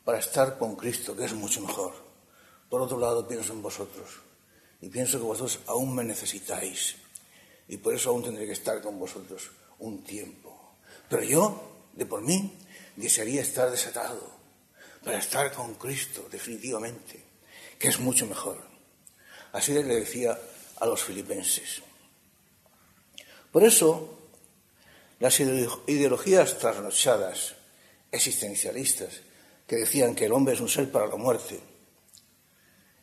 para 0.06 0.20
estar 0.20 0.56
con 0.56 0.76
Cristo, 0.76 1.16
que 1.16 1.24
es 1.24 1.32
mucho 1.32 1.60
mejor. 1.60 1.92
Por 2.70 2.80
otro 2.80 2.96
lado, 2.96 3.26
pienso 3.26 3.52
en 3.52 3.60
vosotros 3.60 4.08
y 4.80 4.88
pienso 4.88 5.18
que 5.18 5.24
vosotros 5.24 5.58
aún 5.66 5.96
me 5.96 6.04
necesitáis 6.04 6.94
y 7.66 7.76
por 7.78 7.92
eso 7.92 8.10
aún 8.10 8.22
tendré 8.22 8.46
que 8.46 8.52
estar 8.52 8.80
con 8.80 9.00
vosotros 9.00 9.50
un 9.80 10.04
tiempo. 10.04 10.76
Pero 11.08 11.24
yo, 11.24 11.88
de 11.92 12.06
por 12.06 12.22
mí, 12.22 12.56
desearía 12.94 13.42
estar 13.42 13.68
desatado 13.68 14.30
para 15.04 15.18
estar 15.18 15.52
con 15.52 15.74
Cristo 15.74 16.28
definitivamente, 16.30 17.24
que 17.76 17.88
es 17.88 17.98
mucho 17.98 18.26
mejor. 18.26 18.62
Así 19.50 19.72
le 19.72 19.82
decía 19.82 20.38
a 20.78 20.86
los 20.86 21.02
filipenses. 21.02 21.82
Por 23.50 23.64
eso, 23.64 24.20
las 25.18 25.40
ideologías 25.40 26.58
trasnochadas, 26.58 27.56
existencialistas, 28.12 29.25
que 29.66 29.76
decían 29.76 30.14
que 30.14 30.26
el 30.26 30.32
hombre 30.32 30.54
es 30.54 30.60
un 30.60 30.68
ser 30.68 30.90
para 30.90 31.06
la 31.06 31.16
muerte, 31.16 31.60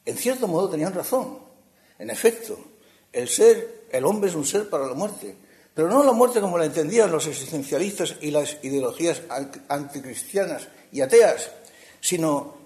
en 0.06 0.17
cierto 0.17 0.47
modo 0.47 0.69
tenían 0.69 0.93
razón. 0.93 1.39
En 1.97 2.10
efecto, 2.10 2.58
el 3.12 3.30
ser, 3.30 3.86
el 3.91 4.06
hombre 4.06 4.30
es 4.30 4.36
un 4.36 4.45
ser 4.45 4.69
para 4.69 4.88
la 4.88 4.93
muerte, 4.93 5.36
pero 5.73 5.88
no 5.88 6.04
la 6.04 6.12
muerte 6.12 6.41
como 6.41 6.58
la 6.58 6.65
entendían 6.65 7.12
los 7.12 7.28
existencialistas 7.28 8.15
y 8.21 8.32
las 8.32 8.58
ideologías 8.63 9.21
anticristianas 9.69 10.67
y 10.91 11.02
ateas, 11.02 11.52
sino 11.99 12.58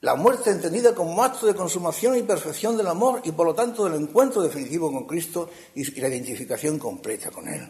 la 0.00 0.14
muerte 0.14 0.50
entendida 0.50 0.94
como 0.94 1.22
acto 1.24 1.46
de 1.46 1.54
consumación 1.54 2.16
y 2.16 2.22
perfección 2.22 2.76
del 2.76 2.86
amor 2.86 3.22
y 3.24 3.32
por 3.32 3.46
lo 3.46 3.54
tanto 3.54 3.84
del 3.84 4.00
encuentro 4.00 4.42
definitivo 4.42 4.92
con 4.92 5.06
Cristo 5.06 5.50
y 5.74 6.00
la 6.00 6.08
identificación 6.08 6.78
completa 6.78 7.30
con 7.30 7.48
Él. 7.48 7.66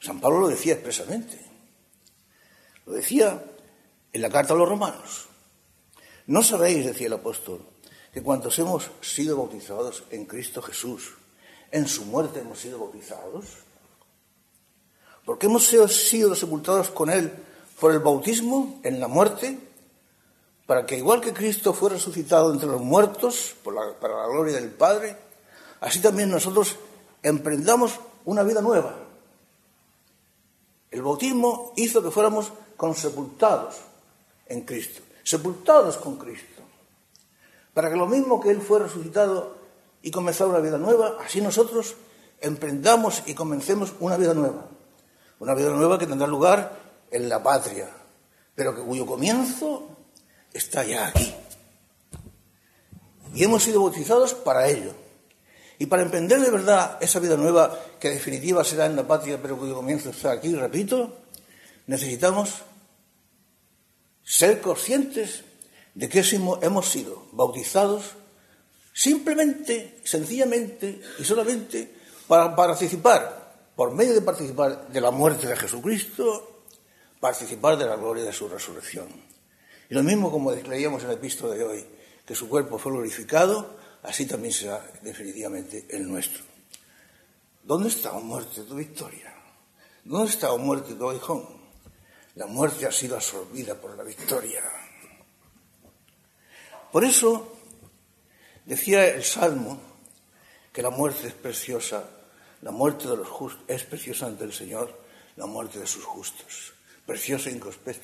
San 0.00 0.20
Pablo 0.20 0.40
lo 0.40 0.48
decía 0.48 0.74
expresamente. 0.74 1.45
Lo 2.86 2.92
decía 2.92 3.42
en 4.12 4.22
la 4.22 4.30
carta 4.30 4.54
a 4.54 4.56
los 4.56 4.68
romanos. 4.68 5.26
No 6.26 6.42
sabéis, 6.42 6.86
decía 6.86 7.08
el 7.08 7.12
apóstol, 7.12 7.60
que 8.12 8.22
cuantos 8.22 8.58
hemos 8.58 8.90
sido 9.00 9.36
bautizados 9.36 10.04
en 10.10 10.24
Cristo 10.24 10.62
Jesús, 10.62 11.14
en 11.70 11.86
su 11.86 12.04
muerte 12.06 12.40
hemos 12.40 12.58
sido 12.58 12.78
bautizados. 12.78 13.44
Porque 15.24 15.46
hemos 15.46 15.66
sido 15.66 16.34
sepultados 16.34 16.90
con 16.90 17.10
Él 17.10 17.32
por 17.80 17.92
el 17.92 17.98
bautismo 17.98 18.80
en 18.84 19.00
la 19.00 19.08
muerte, 19.08 19.58
para 20.66 20.86
que 20.86 20.96
igual 20.96 21.20
que 21.20 21.32
Cristo 21.32 21.72
fue 21.74 21.90
resucitado 21.90 22.52
entre 22.52 22.68
los 22.68 22.80
muertos 22.80 23.54
para 23.62 24.16
la 24.16 24.26
gloria 24.28 24.54
del 24.54 24.70
Padre, 24.70 25.16
así 25.80 26.00
también 26.00 26.30
nosotros 26.30 26.76
emprendamos 27.22 28.00
una 28.24 28.42
vida 28.42 28.62
nueva. 28.62 29.05
El 30.96 31.02
bautismo 31.02 31.72
hizo 31.76 32.02
que 32.02 32.10
fuéramos 32.10 32.52
consepultados 32.76 33.76
en 34.46 34.62
Cristo, 34.62 35.02
sepultados 35.22 35.96
con 35.96 36.16
Cristo 36.16 36.56
para 37.76 37.90
que 37.90 37.96
lo 37.96 38.06
mismo 38.06 38.40
que 38.40 38.48
Él 38.48 38.62
fue 38.62 38.78
resucitado 38.78 39.58
y 40.00 40.10
comenzó 40.10 40.48
una 40.48 40.60
vida 40.60 40.78
nueva, 40.78 41.18
así 41.22 41.42
nosotros 41.42 41.94
emprendamos 42.40 43.22
y 43.26 43.34
comencemos 43.34 43.92
una 44.00 44.16
vida 44.16 44.32
nueva. 44.32 44.64
Una 45.40 45.52
vida 45.52 45.68
nueva 45.68 45.98
que 45.98 46.06
tendrá 46.06 46.26
lugar 46.26 46.74
en 47.10 47.28
la 47.28 47.42
patria, 47.42 47.90
pero 48.54 48.74
que 48.74 48.80
cuyo 48.80 49.04
comienzo 49.04 49.88
está 50.54 50.84
ya 50.84 51.08
aquí. 51.08 51.34
Y 53.34 53.44
hemos 53.44 53.62
sido 53.62 53.82
bautizados 53.82 54.32
para 54.32 54.68
ello. 54.68 54.94
Y 55.78 55.86
para 55.86 56.02
emprender 56.02 56.40
de 56.40 56.50
verdad 56.50 56.98
esa 57.00 57.18
vida 57.18 57.36
nueva, 57.36 57.78
que 58.00 58.10
definitiva 58.10 58.64
será 58.64 58.86
en 58.86 58.96
la 58.96 59.06
patria, 59.06 59.40
pero 59.40 59.58
cuyo 59.58 59.74
comienzo 59.74 60.10
está 60.10 60.32
aquí, 60.32 60.54
repito, 60.54 61.16
necesitamos 61.86 62.62
ser 64.24 64.60
conscientes 64.60 65.44
de 65.94 66.08
que 66.08 66.24
hemos 66.62 66.88
sido 66.88 67.26
bautizados 67.32 68.14
simplemente, 68.92 70.00
sencillamente 70.04 71.00
y 71.18 71.24
solamente 71.24 71.94
para 72.26 72.56
participar, 72.56 73.54
por 73.76 73.92
medio 73.92 74.14
de 74.14 74.22
participar 74.22 74.88
de 74.88 75.00
la 75.00 75.10
muerte 75.10 75.46
de 75.46 75.56
Jesucristo, 75.56 76.62
participar 77.20 77.76
de 77.76 77.86
la 77.86 77.96
gloria 77.96 78.24
de 78.24 78.32
su 78.32 78.48
resurrección. 78.48 79.08
Y 79.88 79.94
lo 79.94 80.02
mismo 80.02 80.30
como 80.30 80.50
leíamos 80.50 81.02
en 81.04 81.10
el 81.10 81.16
epístola 81.16 81.54
de 81.54 81.64
hoy, 81.64 81.86
que 82.24 82.34
su 82.34 82.48
cuerpo 82.48 82.78
fue 82.78 82.92
glorificado, 82.92 83.76
así 84.02 84.26
también 84.26 84.52
será 84.52 84.84
definitivamente 85.02 85.86
el 85.90 86.08
nuestro. 86.08 86.44
¿Dónde 87.62 87.88
está, 87.88 88.12
oh 88.12 88.20
muerte, 88.20 88.62
tu 88.62 88.76
victoria? 88.76 89.34
¿Dónde 90.04 90.30
está, 90.30 90.52
oh 90.52 90.58
muerte, 90.58 90.94
tu 90.94 91.08
aguijón? 91.10 91.44
La 92.36 92.46
muerte 92.46 92.86
ha 92.86 92.92
sido 92.92 93.16
absorbida 93.16 93.74
por 93.74 93.96
la 93.96 94.04
victoria. 94.04 94.62
Por 96.92 97.04
eso 97.04 97.56
decía 98.64 99.08
el 99.08 99.24
Salmo 99.24 99.80
que 100.72 100.82
la 100.82 100.90
muerte 100.90 101.26
es 101.28 101.34
preciosa, 101.34 102.08
la 102.62 102.70
muerte 102.70 103.08
de 103.08 103.16
los 103.16 103.28
justos 103.28 103.64
es 103.66 103.82
preciosa 103.84 104.26
ante 104.26 104.44
el 104.44 104.52
Señor, 104.52 104.96
la 105.36 105.46
muerte 105.46 105.78
de 105.78 105.86
sus 105.86 106.04
justos. 106.04 106.72
Preciosa 107.04 107.50
in 107.50 107.60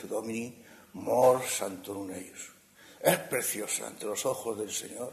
Domini, 0.09 0.64
mor 0.94 1.42
santorum 1.44 2.11
ellos. 2.11 2.50
Es 3.00 3.18
preciosa 3.18 3.87
ante 3.87 4.07
los 4.07 4.24
ojos 4.26 4.59
del 4.59 4.72
Señor 4.72 5.12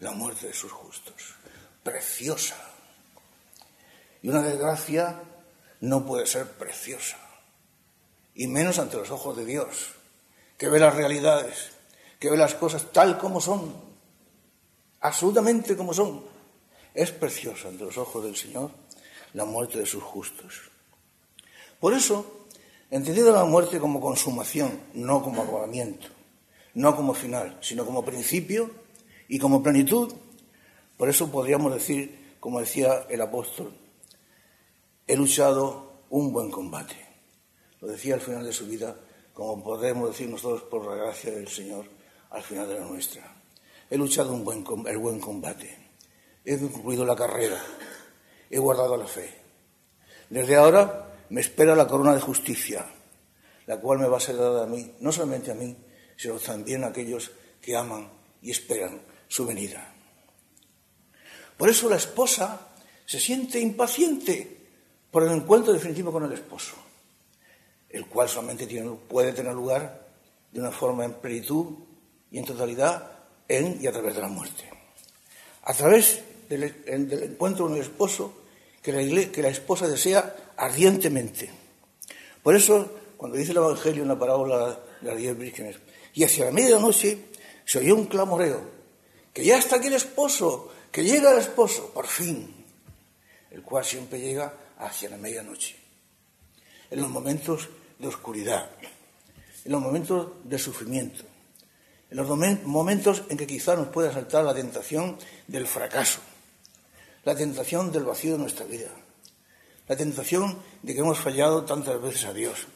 la 0.00 0.12
muerte 0.12 0.48
de 0.48 0.52
sus 0.54 0.72
justos. 0.72 1.34
Preciosa. 1.82 2.56
Y 4.22 4.28
una 4.28 4.42
desgracia 4.42 5.20
no 5.80 6.04
puede 6.06 6.26
ser 6.26 6.46
preciosa. 6.52 7.18
Y 8.34 8.46
menos 8.46 8.78
ante 8.78 8.96
los 8.96 9.10
ojos 9.10 9.36
de 9.36 9.44
Dios, 9.44 9.92
que 10.58 10.68
ve 10.68 10.78
las 10.78 10.94
realidades 10.94 11.74
que 12.24 12.30
ve 12.30 12.38
las 12.38 12.54
cosas 12.54 12.90
tal 12.90 13.18
como 13.18 13.38
son, 13.38 13.74
absolutamente 15.02 15.76
como 15.76 15.92
son. 15.92 16.24
Es 16.94 17.10
preciosa 17.10 17.68
ante 17.68 17.84
los 17.84 17.98
ojos 17.98 18.24
del 18.24 18.34
Señor 18.34 18.70
la 19.34 19.44
muerte 19.44 19.78
de 19.78 19.84
sus 19.84 20.02
justos. 20.02 20.54
Por 21.78 21.92
eso, 21.92 22.46
entendiendo 22.90 23.30
la 23.30 23.44
muerte 23.44 23.78
como 23.78 24.00
consumación, 24.00 24.80
no 24.94 25.22
como 25.22 25.42
acabamiento, 25.42 26.06
no 26.72 26.96
como 26.96 27.12
final, 27.12 27.58
sino 27.60 27.84
como 27.84 28.02
principio 28.02 28.70
y 29.28 29.38
como 29.38 29.62
plenitud, 29.62 30.12
por 30.96 31.08
eso 31.08 31.30
podríamos 31.30 31.72
decir, 31.72 32.36
como 32.40 32.60
decía 32.60 33.06
el 33.08 33.20
apóstol, 33.20 33.72
he 35.06 35.16
luchado 35.16 36.04
un 36.10 36.32
buen 36.32 36.50
combate. 36.50 36.96
Lo 37.80 37.88
decía 37.88 38.14
al 38.14 38.20
final 38.20 38.44
de 38.44 38.52
su 38.52 38.66
vida, 38.66 38.96
como 39.32 39.62
podemos 39.62 40.10
decir 40.10 40.28
nosotros 40.28 40.62
por 40.62 40.86
la 40.86 40.96
gracia 40.96 41.32
del 41.32 41.48
Señor, 41.48 41.86
al 42.30 42.42
final 42.42 42.68
de 42.68 42.78
la 42.78 42.86
nuestra. 42.86 43.34
He 43.90 43.96
luchado 43.96 44.32
un 44.32 44.44
buen, 44.44 44.64
el 44.86 44.98
buen 44.98 45.20
combate. 45.20 45.76
He 46.44 46.58
concluido 46.58 47.04
la 47.04 47.16
carrera. 47.16 47.60
He 48.50 48.58
guardado 48.58 48.96
la 48.96 49.06
fe. 49.06 49.30
Desde 50.30 50.56
ahora 50.56 51.26
me 51.30 51.40
espera 51.40 51.74
la 51.74 51.86
corona 51.86 52.14
de 52.14 52.20
justicia, 52.20 52.86
la 53.66 53.80
cual 53.80 53.98
me 53.98 54.08
va 54.08 54.18
a 54.18 54.20
ser 54.20 54.36
dada 54.36 54.64
a 54.64 54.66
mí, 54.66 54.94
no 55.00 55.10
solamente 55.12 55.50
a 55.50 55.54
mí, 55.54 55.76
sino 56.16 56.38
también 56.38 56.84
a 56.84 56.88
aquellos 56.88 57.30
que 57.60 57.76
aman 57.76 58.10
y 58.42 58.50
esperan 58.50 59.13
su 59.28 59.46
venida. 59.46 59.94
Por 61.56 61.68
eso 61.68 61.88
la 61.88 61.96
esposa 61.96 62.68
se 63.06 63.20
siente 63.20 63.60
impaciente 63.60 64.56
por 65.10 65.22
el 65.22 65.32
encuentro 65.32 65.72
definitivo 65.72 66.10
con 66.10 66.24
el 66.24 66.32
esposo, 66.32 66.74
el 67.88 68.06
cual 68.06 68.28
solamente 68.28 68.66
puede 69.08 69.32
tener 69.32 69.52
lugar 69.52 70.08
de 70.50 70.60
una 70.60 70.72
forma 70.72 71.04
en 71.04 71.14
plenitud 71.14 71.74
y 72.30 72.38
en 72.38 72.44
totalidad 72.44 73.12
en 73.48 73.78
y 73.80 73.86
a 73.86 73.92
través 73.92 74.14
de 74.14 74.20
la 74.20 74.28
muerte. 74.28 74.70
A 75.62 75.74
través 75.74 76.22
del, 76.48 76.64
encuentro 76.86 77.66
con 77.66 77.76
el 77.76 77.82
esposo 77.82 78.34
que 78.82 78.92
la, 78.92 79.30
que 79.30 79.42
la 79.42 79.48
esposa 79.48 79.86
desea 79.86 80.52
ardientemente. 80.56 81.50
Por 82.42 82.56
eso, 82.56 82.90
cuando 83.16 83.38
dice 83.38 83.52
el 83.52 83.58
Evangelio 83.58 84.02
en 84.02 84.08
la 84.08 84.18
parábola 84.18 84.78
de 85.00 85.08
las 85.08 85.16
diez 85.16 85.38
vírgenes, 85.38 85.76
y 86.12 86.24
hacia 86.24 86.46
la 86.46 86.50
medianoche 86.50 87.18
se 87.64 87.78
oyó 87.78 87.94
un 87.94 88.06
clamoreo, 88.06 88.60
que 89.34 89.44
ya 89.44 89.58
está 89.58 89.76
aquí 89.76 89.88
el 89.88 89.94
esposo, 89.94 90.72
que 90.92 91.02
llega 91.02 91.32
el 91.32 91.40
esposo, 91.40 91.90
por 91.92 92.06
fin, 92.06 92.54
el 93.50 93.62
cual 93.62 93.84
siempre 93.84 94.20
llega 94.20 94.54
hacia 94.78 95.10
la 95.10 95.16
medianoche, 95.16 95.76
en 96.88 97.00
los 97.00 97.10
momentos 97.10 97.68
de 97.98 98.06
oscuridad, 98.06 98.70
en 99.64 99.72
los 99.72 99.82
momentos 99.82 100.28
de 100.44 100.56
sufrimiento, 100.56 101.24
en 102.10 102.16
los 102.16 102.28
momentos 102.28 103.24
en 103.28 103.36
que 103.36 103.46
quizá 103.46 103.74
nos 103.74 103.88
pueda 103.88 104.12
saltar 104.12 104.44
la 104.44 104.54
tentación 104.54 105.18
del 105.48 105.66
fracaso, 105.66 106.20
la 107.24 107.34
tentación 107.34 107.90
del 107.90 108.04
vacío 108.04 108.34
de 108.34 108.38
nuestra 108.38 108.66
vida, 108.66 108.90
la 109.88 109.96
tentación 109.96 110.62
de 110.82 110.94
que 110.94 111.00
hemos 111.00 111.18
fallado 111.18 111.64
tantas 111.64 112.00
veces 112.00 112.24
a 112.26 112.32
Dios, 112.32 112.68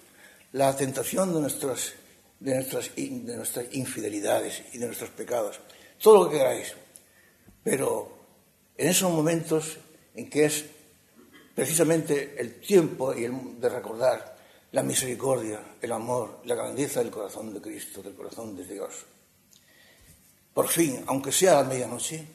la 0.50 0.76
tentación 0.76 1.32
de 1.32 1.40
nuestras, 1.40 1.92
de 2.40 2.56
nuestras, 2.56 2.90
de 2.96 3.36
nuestras 3.36 3.66
infidelidades 3.74 4.64
y 4.72 4.78
de 4.78 4.86
nuestros 4.86 5.10
pecados, 5.10 5.60
todo 5.98 6.24
lo 6.24 6.30
que 6.30 6.38
queráis. 6.38 6.74
Pero 7.62 8.16
en 8.76 8.88
esos 8.88 9.10
momentos 9.10 9.78
en 10.14 10.30
que 10.30 10.44
es 10.46 10.64
precisamente 11.54 12.36
el 12.38 12.60
tiempo 12.60 13.14
y 13.14 13.24
el 13.24 13.60
de 13.60 13.68
recordar 13.68 14.36
la 14.72 14.82
misericordia, 14.82 15.60
el 15.80 15.92
amor, 15.92 16.40
la 16.44 16.54
grandeza 16.54 17.00
del 17.00 17.10
corazón 17.10 17.52
de 17.54 17.60
Cristo, 17.60 18.02
del 18.02 18.14
corazón 18.14 18.56
de 18.56 18.64
Dios. 18.64 19.06
Por 20.52 20.68
fin, 20.68 21.02
aunque 21.06 21.32
sea 21.32 21.60
a 21.60 21.64
medianoche, 21.64 22.26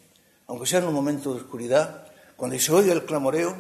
aunque 0.48 0.66
sea 0.66 0.80
en 0.80 0.86
un 0.86 0.94
momento 0.94 1.34
de 1.34 1.42
oscuridad, 1.42 2.12
cuando 2.36 2.58
se 2.60 2.72
oye 2.72 2.92
el 2.92 3.06
clamoreo, 3.06 3.56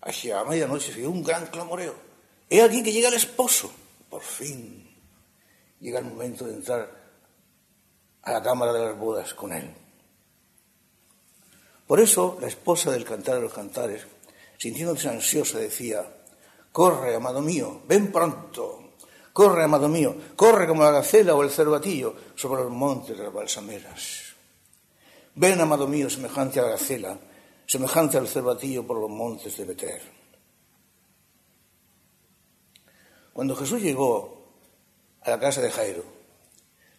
hacia 0.00 0.44
medianoche 0.44 0.92
se 0.92 0.98
oye 0.98 1.06
un 1.06 1.22
gran 1.22 1.46
clamoreo. 1.46 1.94
He 2.48 2.62
aquí 2.62 2.82
que 2.82 2.92
llega 2.92 3.08
el 3.08 3.14
esposo. 3.14 3.72
Por 4.08 4.22
fin 4.22 4.88
llega 5.80 5.98
el 5.98 6.04
momento 6.04 6.46
de 6.46 6.54
entrar 6.54 7.01
a 8.22 8.32
la 8.32 8.42
cámara 8.42 8.72
de 8.72 8.86
las 8.86 8.98
bodas 8.98 9.34
con 9.34 9.52
él. 9.52 9.74
Por 11.86 12.00
eso 12.00 12.38
la 12.40 12.46
esposa 12.46 12.90
del 12.90 13.04
cantar 13.04 13.36
de 13.36 13.42
los 13.42 13.52
cantares, 13.52 14.06
sintiéndose 14.58 15.08
ansiosa, 15.08 15.58
decía, 15.58 16.04
corre, 16.70 17.14
amado 17.14 17.40
mío, 17.40 17.82
ven 17.86 18.10
pronto, 18.10 18.92
corre, 19.32 19.64
amado 19.64 19.88
mío, 19.88 20.16
corre 20.36 20.66
como 20.66 20.84
la 20.84 20.90
gacela 20.90 21.34
o 21.34 21.42
el 21.42 21.50
cervatillo 21.50 22.14
sobre 22.34 22.62
los 22.62 22.72
montes 22.72 23.16
de 23.16 23.24
las 23.24 23.32
balsameras. 23.32 24.34
Ven, 25.34 25.60
amado 25.60 25.88
mío, 25.88 26.08
semejante 26.08 26.60
a 26.60 26.64
la 26.64 26.70
gacela, 26.70 27.18
semejante 27.66 28.18
al 28.18 28.28
cervatillo 28.28 28.86
por 28.86 28.98
los 28.98 29.10
montes 29.10 29.56
de 29.56 29.64
Beter. 29.64 30.02
Cuando 33.32 33.56
Jesús 33.56 33.80
llegó 33.80 34.46
a 35.22 35.30
la 35.30 35.40
casa 35.40 35.62
de 35.62 35.70
Jairo, 35.70 36.04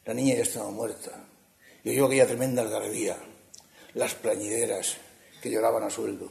la 0.06 0.14
niña 0.14 0.36
ya 0.36 0.44
estaba 0.44 0.70
muerta 0.70 1.12
y 1.84 1.90
oyó 1.92 2.06
aquella 2.06 2.28
tremenda 2.28 2.62
algarabía, 2.62 3.18
las 3.94 4.16
plañideras 4.16 4.98
que 5.42 5.52
lloraban 5.52 5.84
a 5.84 5.90
sueldo, 5.90 6.30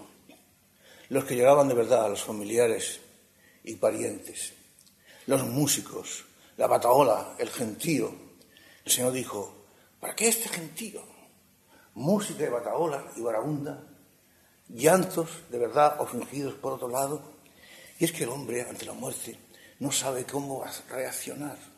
los 1.08 1.24
que 1.24 1.36
lloraban 1.36 1.68
de 1.68 1.74
verdad, 1.74 2.08
los 2.08 2.22
familiares 2.22 3.00
y 3.64 3.76
parientes, 3.76 4.52
los 5.26 5.44
músicos, 5.44 6.24
la 6.56 6.66
bataola, 6.66 7.34
el 7.38 7.50
gentío. 7.50 8.14
El 8.84 8.92
Señor 8.92 9.12
dijo, 9.12 9.66
¿para 10.00 10.14
qué 10.14 10.28
este 10.28 10.48
gentío? 10.48 11.02
Música 11.94 12.44
y 12.44 12.48
bataola 12.48 13.12
y 13.16 13.20
barabunda, 13.20 13.84
llantos 14.68 15.28
de 15.50 15.58
verdad 15.58 16.00
o 16.00 16.06
fingidos 16.06 16.54
por 16.54 16.72
otro 16.72 16.88
lado. 16.88 17.22
Y 17.98 18.04
es 18.04 18.12
que 18.12 18.24
el 18.24 18.30
hombre 18.30 18.62
ante 18.62 18.86
la 18.86 18.94
muerte 18.94 19.38
no 19.78 19.92
sabe 19.92 20.24
cómo 20.24 20.64
reaccionar. 20.88 21.71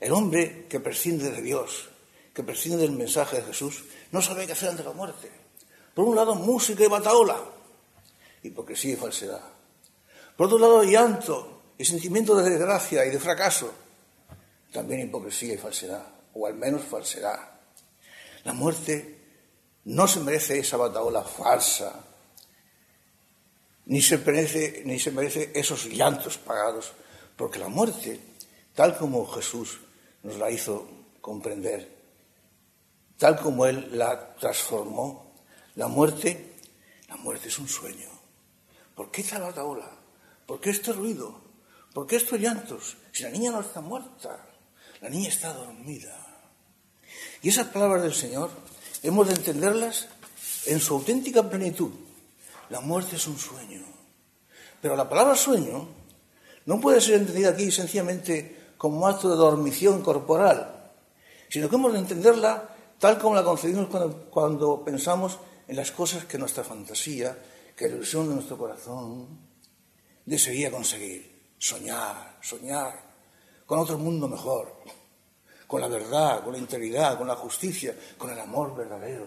El 0.00 0.12
hombre 0.12 0.66
que 0.68 0.80
prescinde 0.80 1.30
de 1.30 1.40
Dios, 1.40 1.88
que 2.34 2.42
prescinde 2.42 2.78
del 2.78 2.92
mensaje 2.92 3.36
de 3.36 3.42
Jesús, 3.42 3.84
no 4.12 4.20
sabe 4.20 4.46
qué 4.46 4.52
hacer 4.52 4.68
ante 4.68 4.84
la 4.84 4.92
muerte. 4.92 5.30
Por 5.94 6.04
un 6.04 6.14
lado, 6.14 6.34
música 6.34 6.84
y 6.84 6.88
bataola, 6.88 7.42
hipocresía 8.42 8.92
y 8.92 8.96
falsedad. 8.96 9.40
Por 10.36 10.46
otro 10.46 10.58
lado, 10.58 10.84
llanto 10.84 11.62
y 11.78 11.84
sentimiento 11.84 12.36
de 12.36 12.50
desgracia 12.50 13.06
y 13.06 13.10
de 13.10 13.18
fracaso, 13.18 13.72
también 14.70 15.00
hipocresía 15.00 15.54
y 15.54 15.58
falsedad, 15.58 16.06
o 16.34 16.46
al 16.46 16.54
menos 16.54 16.82
falsedad. 16.82 17.40
La 18.44 18.52
muerte 18.52 19.18
no 19.86 20.06
se 20.06 20.20
merece 20.20 20.58
esa 20.58 20.76
bataola 20.76 21.22
falsa, 21.22 22.04
ni 23.86 24.02
se 24.02 24.18
merece, 24.18 24.82
ni 24.84 24.98
se 24.98 25.10
merece 25.10 25.52
esos 25.54 25.86
llantos 25.86 26.36
pagados, 26.36 26.92
porque 27.36 27.58
la 27.58 27.68
muerte, 27.68 28.20
tal 28.74 28.98
como 28.98 29.26
Jesús 29.26 29.80
nos 30.26 30.38
la 30.38 30.50
hizo 30.50 30.88
comprender, 31.20 31.88
tal 33.16 33.38
como 33.38 33.64
Él 33.64 33.90
la 33.92 34.34
transformó, 34.34 35.32
la 35.76 35.86
muerte, 35.86 36.56
la 37.08 37.16
muerte 37.16 37.48
es 37.48 37.58
un 37.60 37.68
sueño. 37.68 38.08
¿Por 38.94 39.10
qué 39.10 39.20
esta 39.20 39.38
bataola? 39.38 39.88
¿Por 40.44 40.60
qué 40.60 40.70
este 40.70 40.92
ruido? 40.92 41.40
¿Por 41.94 42.08
qué 42.08 42.16
estos 42.16 42.40
llantos? 42.40 42.96
Si 43.12 43.22
la 43.22 43.30
niña 43.30 43.52
no 43.52 43.60
está 43.60 43.80
muerta, 43.80 44.44
la 45.00 45.08
niña 45.08 45.28
está 45.28 45.52
dormida. 45.52 46.16
Y 47.40 47.50
esas 47.50 47.68
palabras 47.68 48.02
del 48.02 48.14
Señor 48.14 48.50
hemos 49.04 49.28
de 49.28 49.34
entenderlas 49.34 50.08
en 50.66 50.80
su 50.80 50.94
auténtica 50.94 51.48
plenitud. 51.48 51.92
La 52.68 52.80
muerte 52.80 53.14
es 53.14 53.26
un 53.28 53.38
sueño. 53.38 53.84
Pero 54.82 54.96
la 54.96 55.08
palabra 55.08 55.36
sueño 55.36 55.88
no 56.64 56.80
puede 56.80 57.00
ser 57.00 57.14
entendida 57.14 57.50
aquí 57.50 57.70
sencillamente 57.70 58.65
como 58.76 59.06
acto 59.06 59.30
de 59.30 59.36
dormición 59.36 60.02
corporal, 60.02 60.92
sino 61.48 61.68
que 61.68 61.76
hemos 61.76 61.92
de 61.92 62.00
entenderla 62.00 62.68
tal 62.98 63.18
como 63.18 63.34
la 63.34 63.44
concebimos 63.44 63.88
cuando, 64.30 64.84
pensamos 64.84 65.38
en 65.68 65.76
las 65.76 65.90
cosas 65.90 66.24
que 66.24 66.38
nuestra 66.38 66.64
fantasía, 66.64 67.36
que 67.76 67.88
la 67.88 67.96
ilusión 67.96 68.28
de 68.28 68.34
nuestro 68.34 68.56
corazón 68.56 69.40
desearía 70.24 70.70
conseguir. 70.70 71.36
Soñar, 71.58 72.38
soñar 72.42 73.06
con 73.64 73.78
otro 73.78 73.98
mundo 73.98 74.28
mejor, 74.28 74.72
con 75.66 75.80
la 75.80 75.88
verdad, 75.88 76.44
con 76.44 76.52
la 76.52 76.58
integridad, 76.58 77.18
con 77.18 77.26
la 77.26 77.34
justicia, 77.34 77.96
con 78.16 78.30
el 78.30 78.38
amor 78.38 78.76
verdadero, 78.76 79.26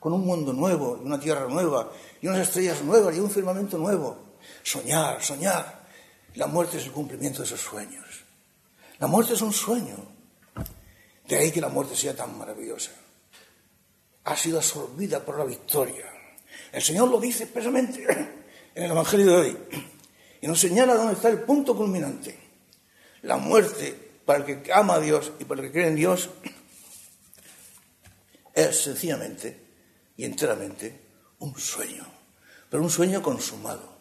con 0.00 0.12
un 0.12 0.26
mundo 0.26 0.52
nuevo, 0.52 0.98
y 1.00 1.06
una 1.06 1.20
tierra 1.20 1.46
nueva, 1.46 1.90
y 2.20 2.26
unas 2.26 2.48
estrellas 2.48 2.82
nuevas, 2.82 3.14
y 3.14 3.20
un 3.20 3.30
firmamento 3.30 3.78
nuevo. 3.78 4.16
Soñar, 4.62 5.22
soñar. 5.22 5.84
La 6.34 6.46
muerte 6.48 6.78
es 6.78 6.84
el 6.86 6.92
cumplimiento 6.92 7.38
de 7.38 7.44
esos 7.44 7.60
sueños. 7.60 8.04
La 9.04 9.08
muerte 9.08 9.34
es 9.34 9.42
un 9.42 9.52
sueño. 9.52 9.98
De 11.28 11.36
ahí 11.36 11.50
que 11.52 11.60
la 11.60 11.68
muerte 11.68 11.94
sea 11.94 12.16
tan 12.16 12.38
maravillosa. 12.38 12.90
Ha 14.24 14.34
sido 14.34 14.56
absorbida 14.56 15.22
por 15.22 15.36
la 15.36 15.44
victoria. 15.44 16.06
El 16.72 16.80
Señor 16.80 17.10
lo 17.10 17.20
dice 17.20 17.42
expresamente 17.42 18.02
en 18.74 18.82
el 18.82 18.90
Evangelio 18.90 19.26
de 19.26 19.36
hoy. 19.36 19.58
Y 20.40 20.46
nos 20.46 20.58
señala 20.58 20.94
dónde 20.94 21.12
está 21.12 21.28
el 21.28 21.42
punto 21.42 21.76
culminante. 21.76 22.38
La 23.20 23.36
muerte 23.36 23.94
para 24.24 24.42
el 24.42 24.62
que 24.62 24.72
ama 24.72 24.94
a 24.94 25.00
Dios 25.00 25.32
y 25.38 25.44
para 25.44 25.60
el 25.60 25.66
que 25.66 25.72
cree 25.74 25.88
en 25.88 25.96
Dios 25.96 26.30
es 28.54 28.84
sencillamente 28.84 29.66
y 30.16 30.24
enteramente 30.24 30.98
un 31.40 31.58
sueño, 31.58 32.06
pero 32.70 32.82
un 32.82 32.88
sueño 32.88 33.22
consumado, 33.22 33.98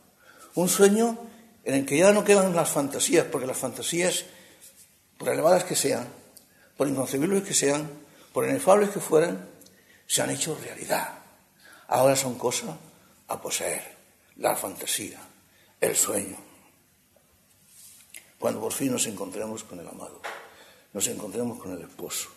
un 0.55 0.69
sueño 0.69 1.17
en 1.65 1.73
el 1.75 1.85
que 1.85 1.97
ya 1.97 2.13
no 2.13 2.23
quedan 2.23 2.55
las 2.55 2.69
fantasías, 2.69 3.25
porque 3.25 3.47
las 3.47 3.57
fantasías, 3.57 4.27
por 5.23 5.31
elevadas 5.31 5.63
que 5.63 5.75
sean, 5.75 6.05
por 6.75 6.89
inconcebibles 6.89 7.43
que 7.43 7.53
sean, 7.53 7.89
por 8.33 8.43
inefables 8.43 8.89
que 8.89 8.99
fueran, 8.99 9.47
se 10.05 10.21
han 10.21 10.31
hecho 10.31 10.59
realidad. 10.61 11.13
Ahora 11.87 12.17
son 12.17 12.37
cosas 12.37 12.75
a 13.29 13.41
poseer, 13.41 13.95
la 14.35 14.53
fantasía, 14.57 15.19
el 15.79 15.95
sueño 15.95 16.35
cuando 18.43 18.59
por 18.59 18.73
fin 18.73 18.91
nos 18.91 19.07
encontremos 19.07 19.63
con 19.63 19.79
el 19.79 19.87
amado, 19.87 20.19
nos 20.91 21.07
encontremos 21.07 21.57
con 21.59 21.71
el 21.71 21.81
esposo. 21.81 22.27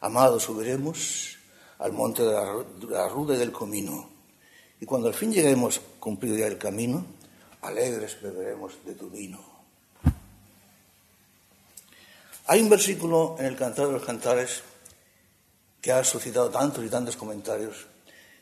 Amado, 0.00 0.38
subiremos 0.38 1.38
al 1.80 1.92
monte 1.92 2.22
de 2.22 2.34
la, 2.88 3.08
ruda 3.08 3.34
y 3.34 3.38
del 3.38 3.50
comino, 3.50 4.10
y 4.80 4.86
cuando 4.86 5.08
al 5.08 5.14
fin 5.14 5.32
lleguemos 5.32 5.80
cumplido 5.98 6.36
ya 6.36 6.46
el 6.46 6.56
camino, 6.56 7.04
alegres 7.62 8.22
beberemos 8.22 8.74
de 8.84 8.94
tu 8.94 9.10
vino. 9.10 9.53
Hay 12.46 12.60
un 12.60 12.68
versículo 12.68 13.36
en 13.38 13.46
el 13.46 13.56
Cantar 13.56 13.86
de 13.86 13.92
los 13.92 14.04
Cantares 14.04 14.62
que 15.80 15.90
ha 15.92 16.04
suscitado 16.04 16.50
tantos 16.50 16.84
y 16.84 16.90
tantos 16.90 17.16
comentarios 17.16 17.86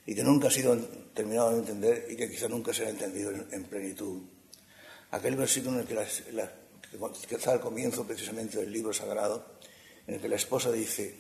y 0.05 0.13
que 0.13 0.25
nunca 0.25 0.49
ha 0.49 0.51
sido 0.51 0.77
terminado 1.15 1.53
de 1.53 1.59
entender 1.59 2.07
y 2.11 2.17
que 2.17 2.29
quizá 2.29 2.49
nunca 2.49 2.75
será 2.75 2.91
entendido 2.91 3.31
en, 3.31 3.65
plenitud. 3.65 4.23
Aquel 5.13 5.37
versículo 5.37 5.77
en 5.77 5.83
el 5.83 5.87
que 5.87 5.95
las, 5.95 6.23
que 7.29 7.37
está 7.37 7.53
al 7.53 7.61
comienzo 7.61 8.05
precisamente 8.05 8.59
del 8.59 8.73
libro 8.73 8.93
sagrado, 8.93 9.47
en 10.09 10.17
el 10.17 10.21
que 10.21 10.29
la 10.29 10.35
esposa 10.35 10.73
dice, 10.73 11.15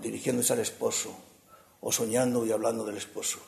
dirigiéndose 0.00 0.52
al 0.52 0.60
esposo, 0.60 1.12
o 1.80 1.90
soñando 1.90 2.46
y 2.46 2.52
hablando 2.52 2.84
del 2.84 2.98
esposo, 2.98 3.40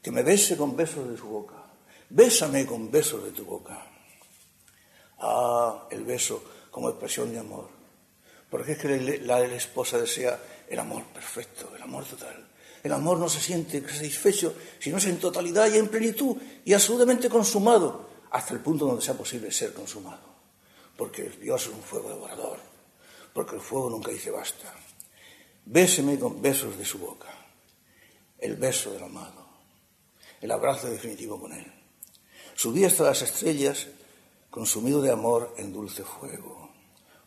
que 0.00 0.10
me 0.10 0.22
bese 0.22 0.56
con 0.56 0.74
besos 0.74 1.10
de 1.10 1.18
su 1.18 1.26
boca, 1.26 1.62
bésame 2.08 2.64
con 2.64 2.90
besos 2.90 3.22
de 3.22 3.32
tu 3.32 3.44
boca. 3.44 3.86
Ah, 5.18 5.86
el 5.90 6.04
beso 6.04 6.53
como 6.74 6.88
expresión 6.88 7.30
de 7.30 7.38
amor. 7.38 7.68
Porque 8.50 8.72
es 8.72 8.78
que 8.78 9.20
la, 9.22 9.40
esposa 9.44 9.96
desea 9.96 10.40
el 10.68 10.76
amor 10.80 11.04
perfecto, 11.04 11.70
el 11.76 11.80
amor 11.80 12.04
total. 12.04 12.48
El 12.82 12.92
amor 12.92 13.16
no 13.20 13.28
se 13.28 13.40
siente 13.40 13.80
satisfecho 13.88 14.56
si 14.80 14.90
no 14.90 14.98
es 14.98 15.06
en 15.06 15.20
totalidad 15.20 15.72
y 15.72 15.78
en 15.78 15.86
plenitud 15.86 16.36
y 16.64 16.72
absolutamente 16.72 17.30
consumado 17.30 18.10
hasta 18.32 18.54
el 18.54 18.60
punto 18.60 18.86
donde 18.86 19.02
sea 19.02 19.14
posible 19.14 19.52
ser 19.52 19.72
consumado. 19.72 20.34
porque 20.96 21.30
Dios 21.40 21.62
es 21.62 21.68
un 21.68 21.82
fuego 21.82 22.08
devorador, 22.08 22.58
porque 23.32 23.54
el 23.54 23.60
fuego 23.62 23.90
nunca 23.90 24.10
dice 24.10 24.32
basta. 24.32 24.74
Béseme 25.66 26.18
con 26.18 26.42
besos 26.42 26.76
de 26.76 26.84
su 26.84 26.98
boca, 26.98 27.28
el 28.38 28.56
beso 28.56 28.90
del 28.92 29.04
amado, 29.04 29.46
el 30.40 30.50
abrazo 30.50 30.88
definitivo 30.88 31.40
con 31.40 31.52
él. 31.52 31.72
Subí 32.56 32.84
hasta 32.84 33.04
las 33.04 33.22
estrellas, 33.22 33.86
consumido 34.50 35.02
de 35.02 35.10
amor 35.10 35.54
en 35.56 35.72
dulce 35.72 36.04
fuego, 36.04 36.63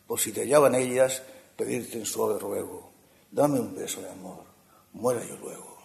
por 0.08 0.18
si 0.18 0.32
te 0.32 0.40
hallaban 0.40 0.74
ellas, 0.74 1.22
pedirte 1.54 1.98
en 1.98 2.06
suave 2.06 2.40
ruego, 2.40 2.90
dame 3.30 3.60
un 3.60 3.76
beso 3.76 4.00
de 4.00 4.10
amor, 4.10 4.42
muera 4.94 5.22
yo 5.24 5.36
luego. 5.36 5.77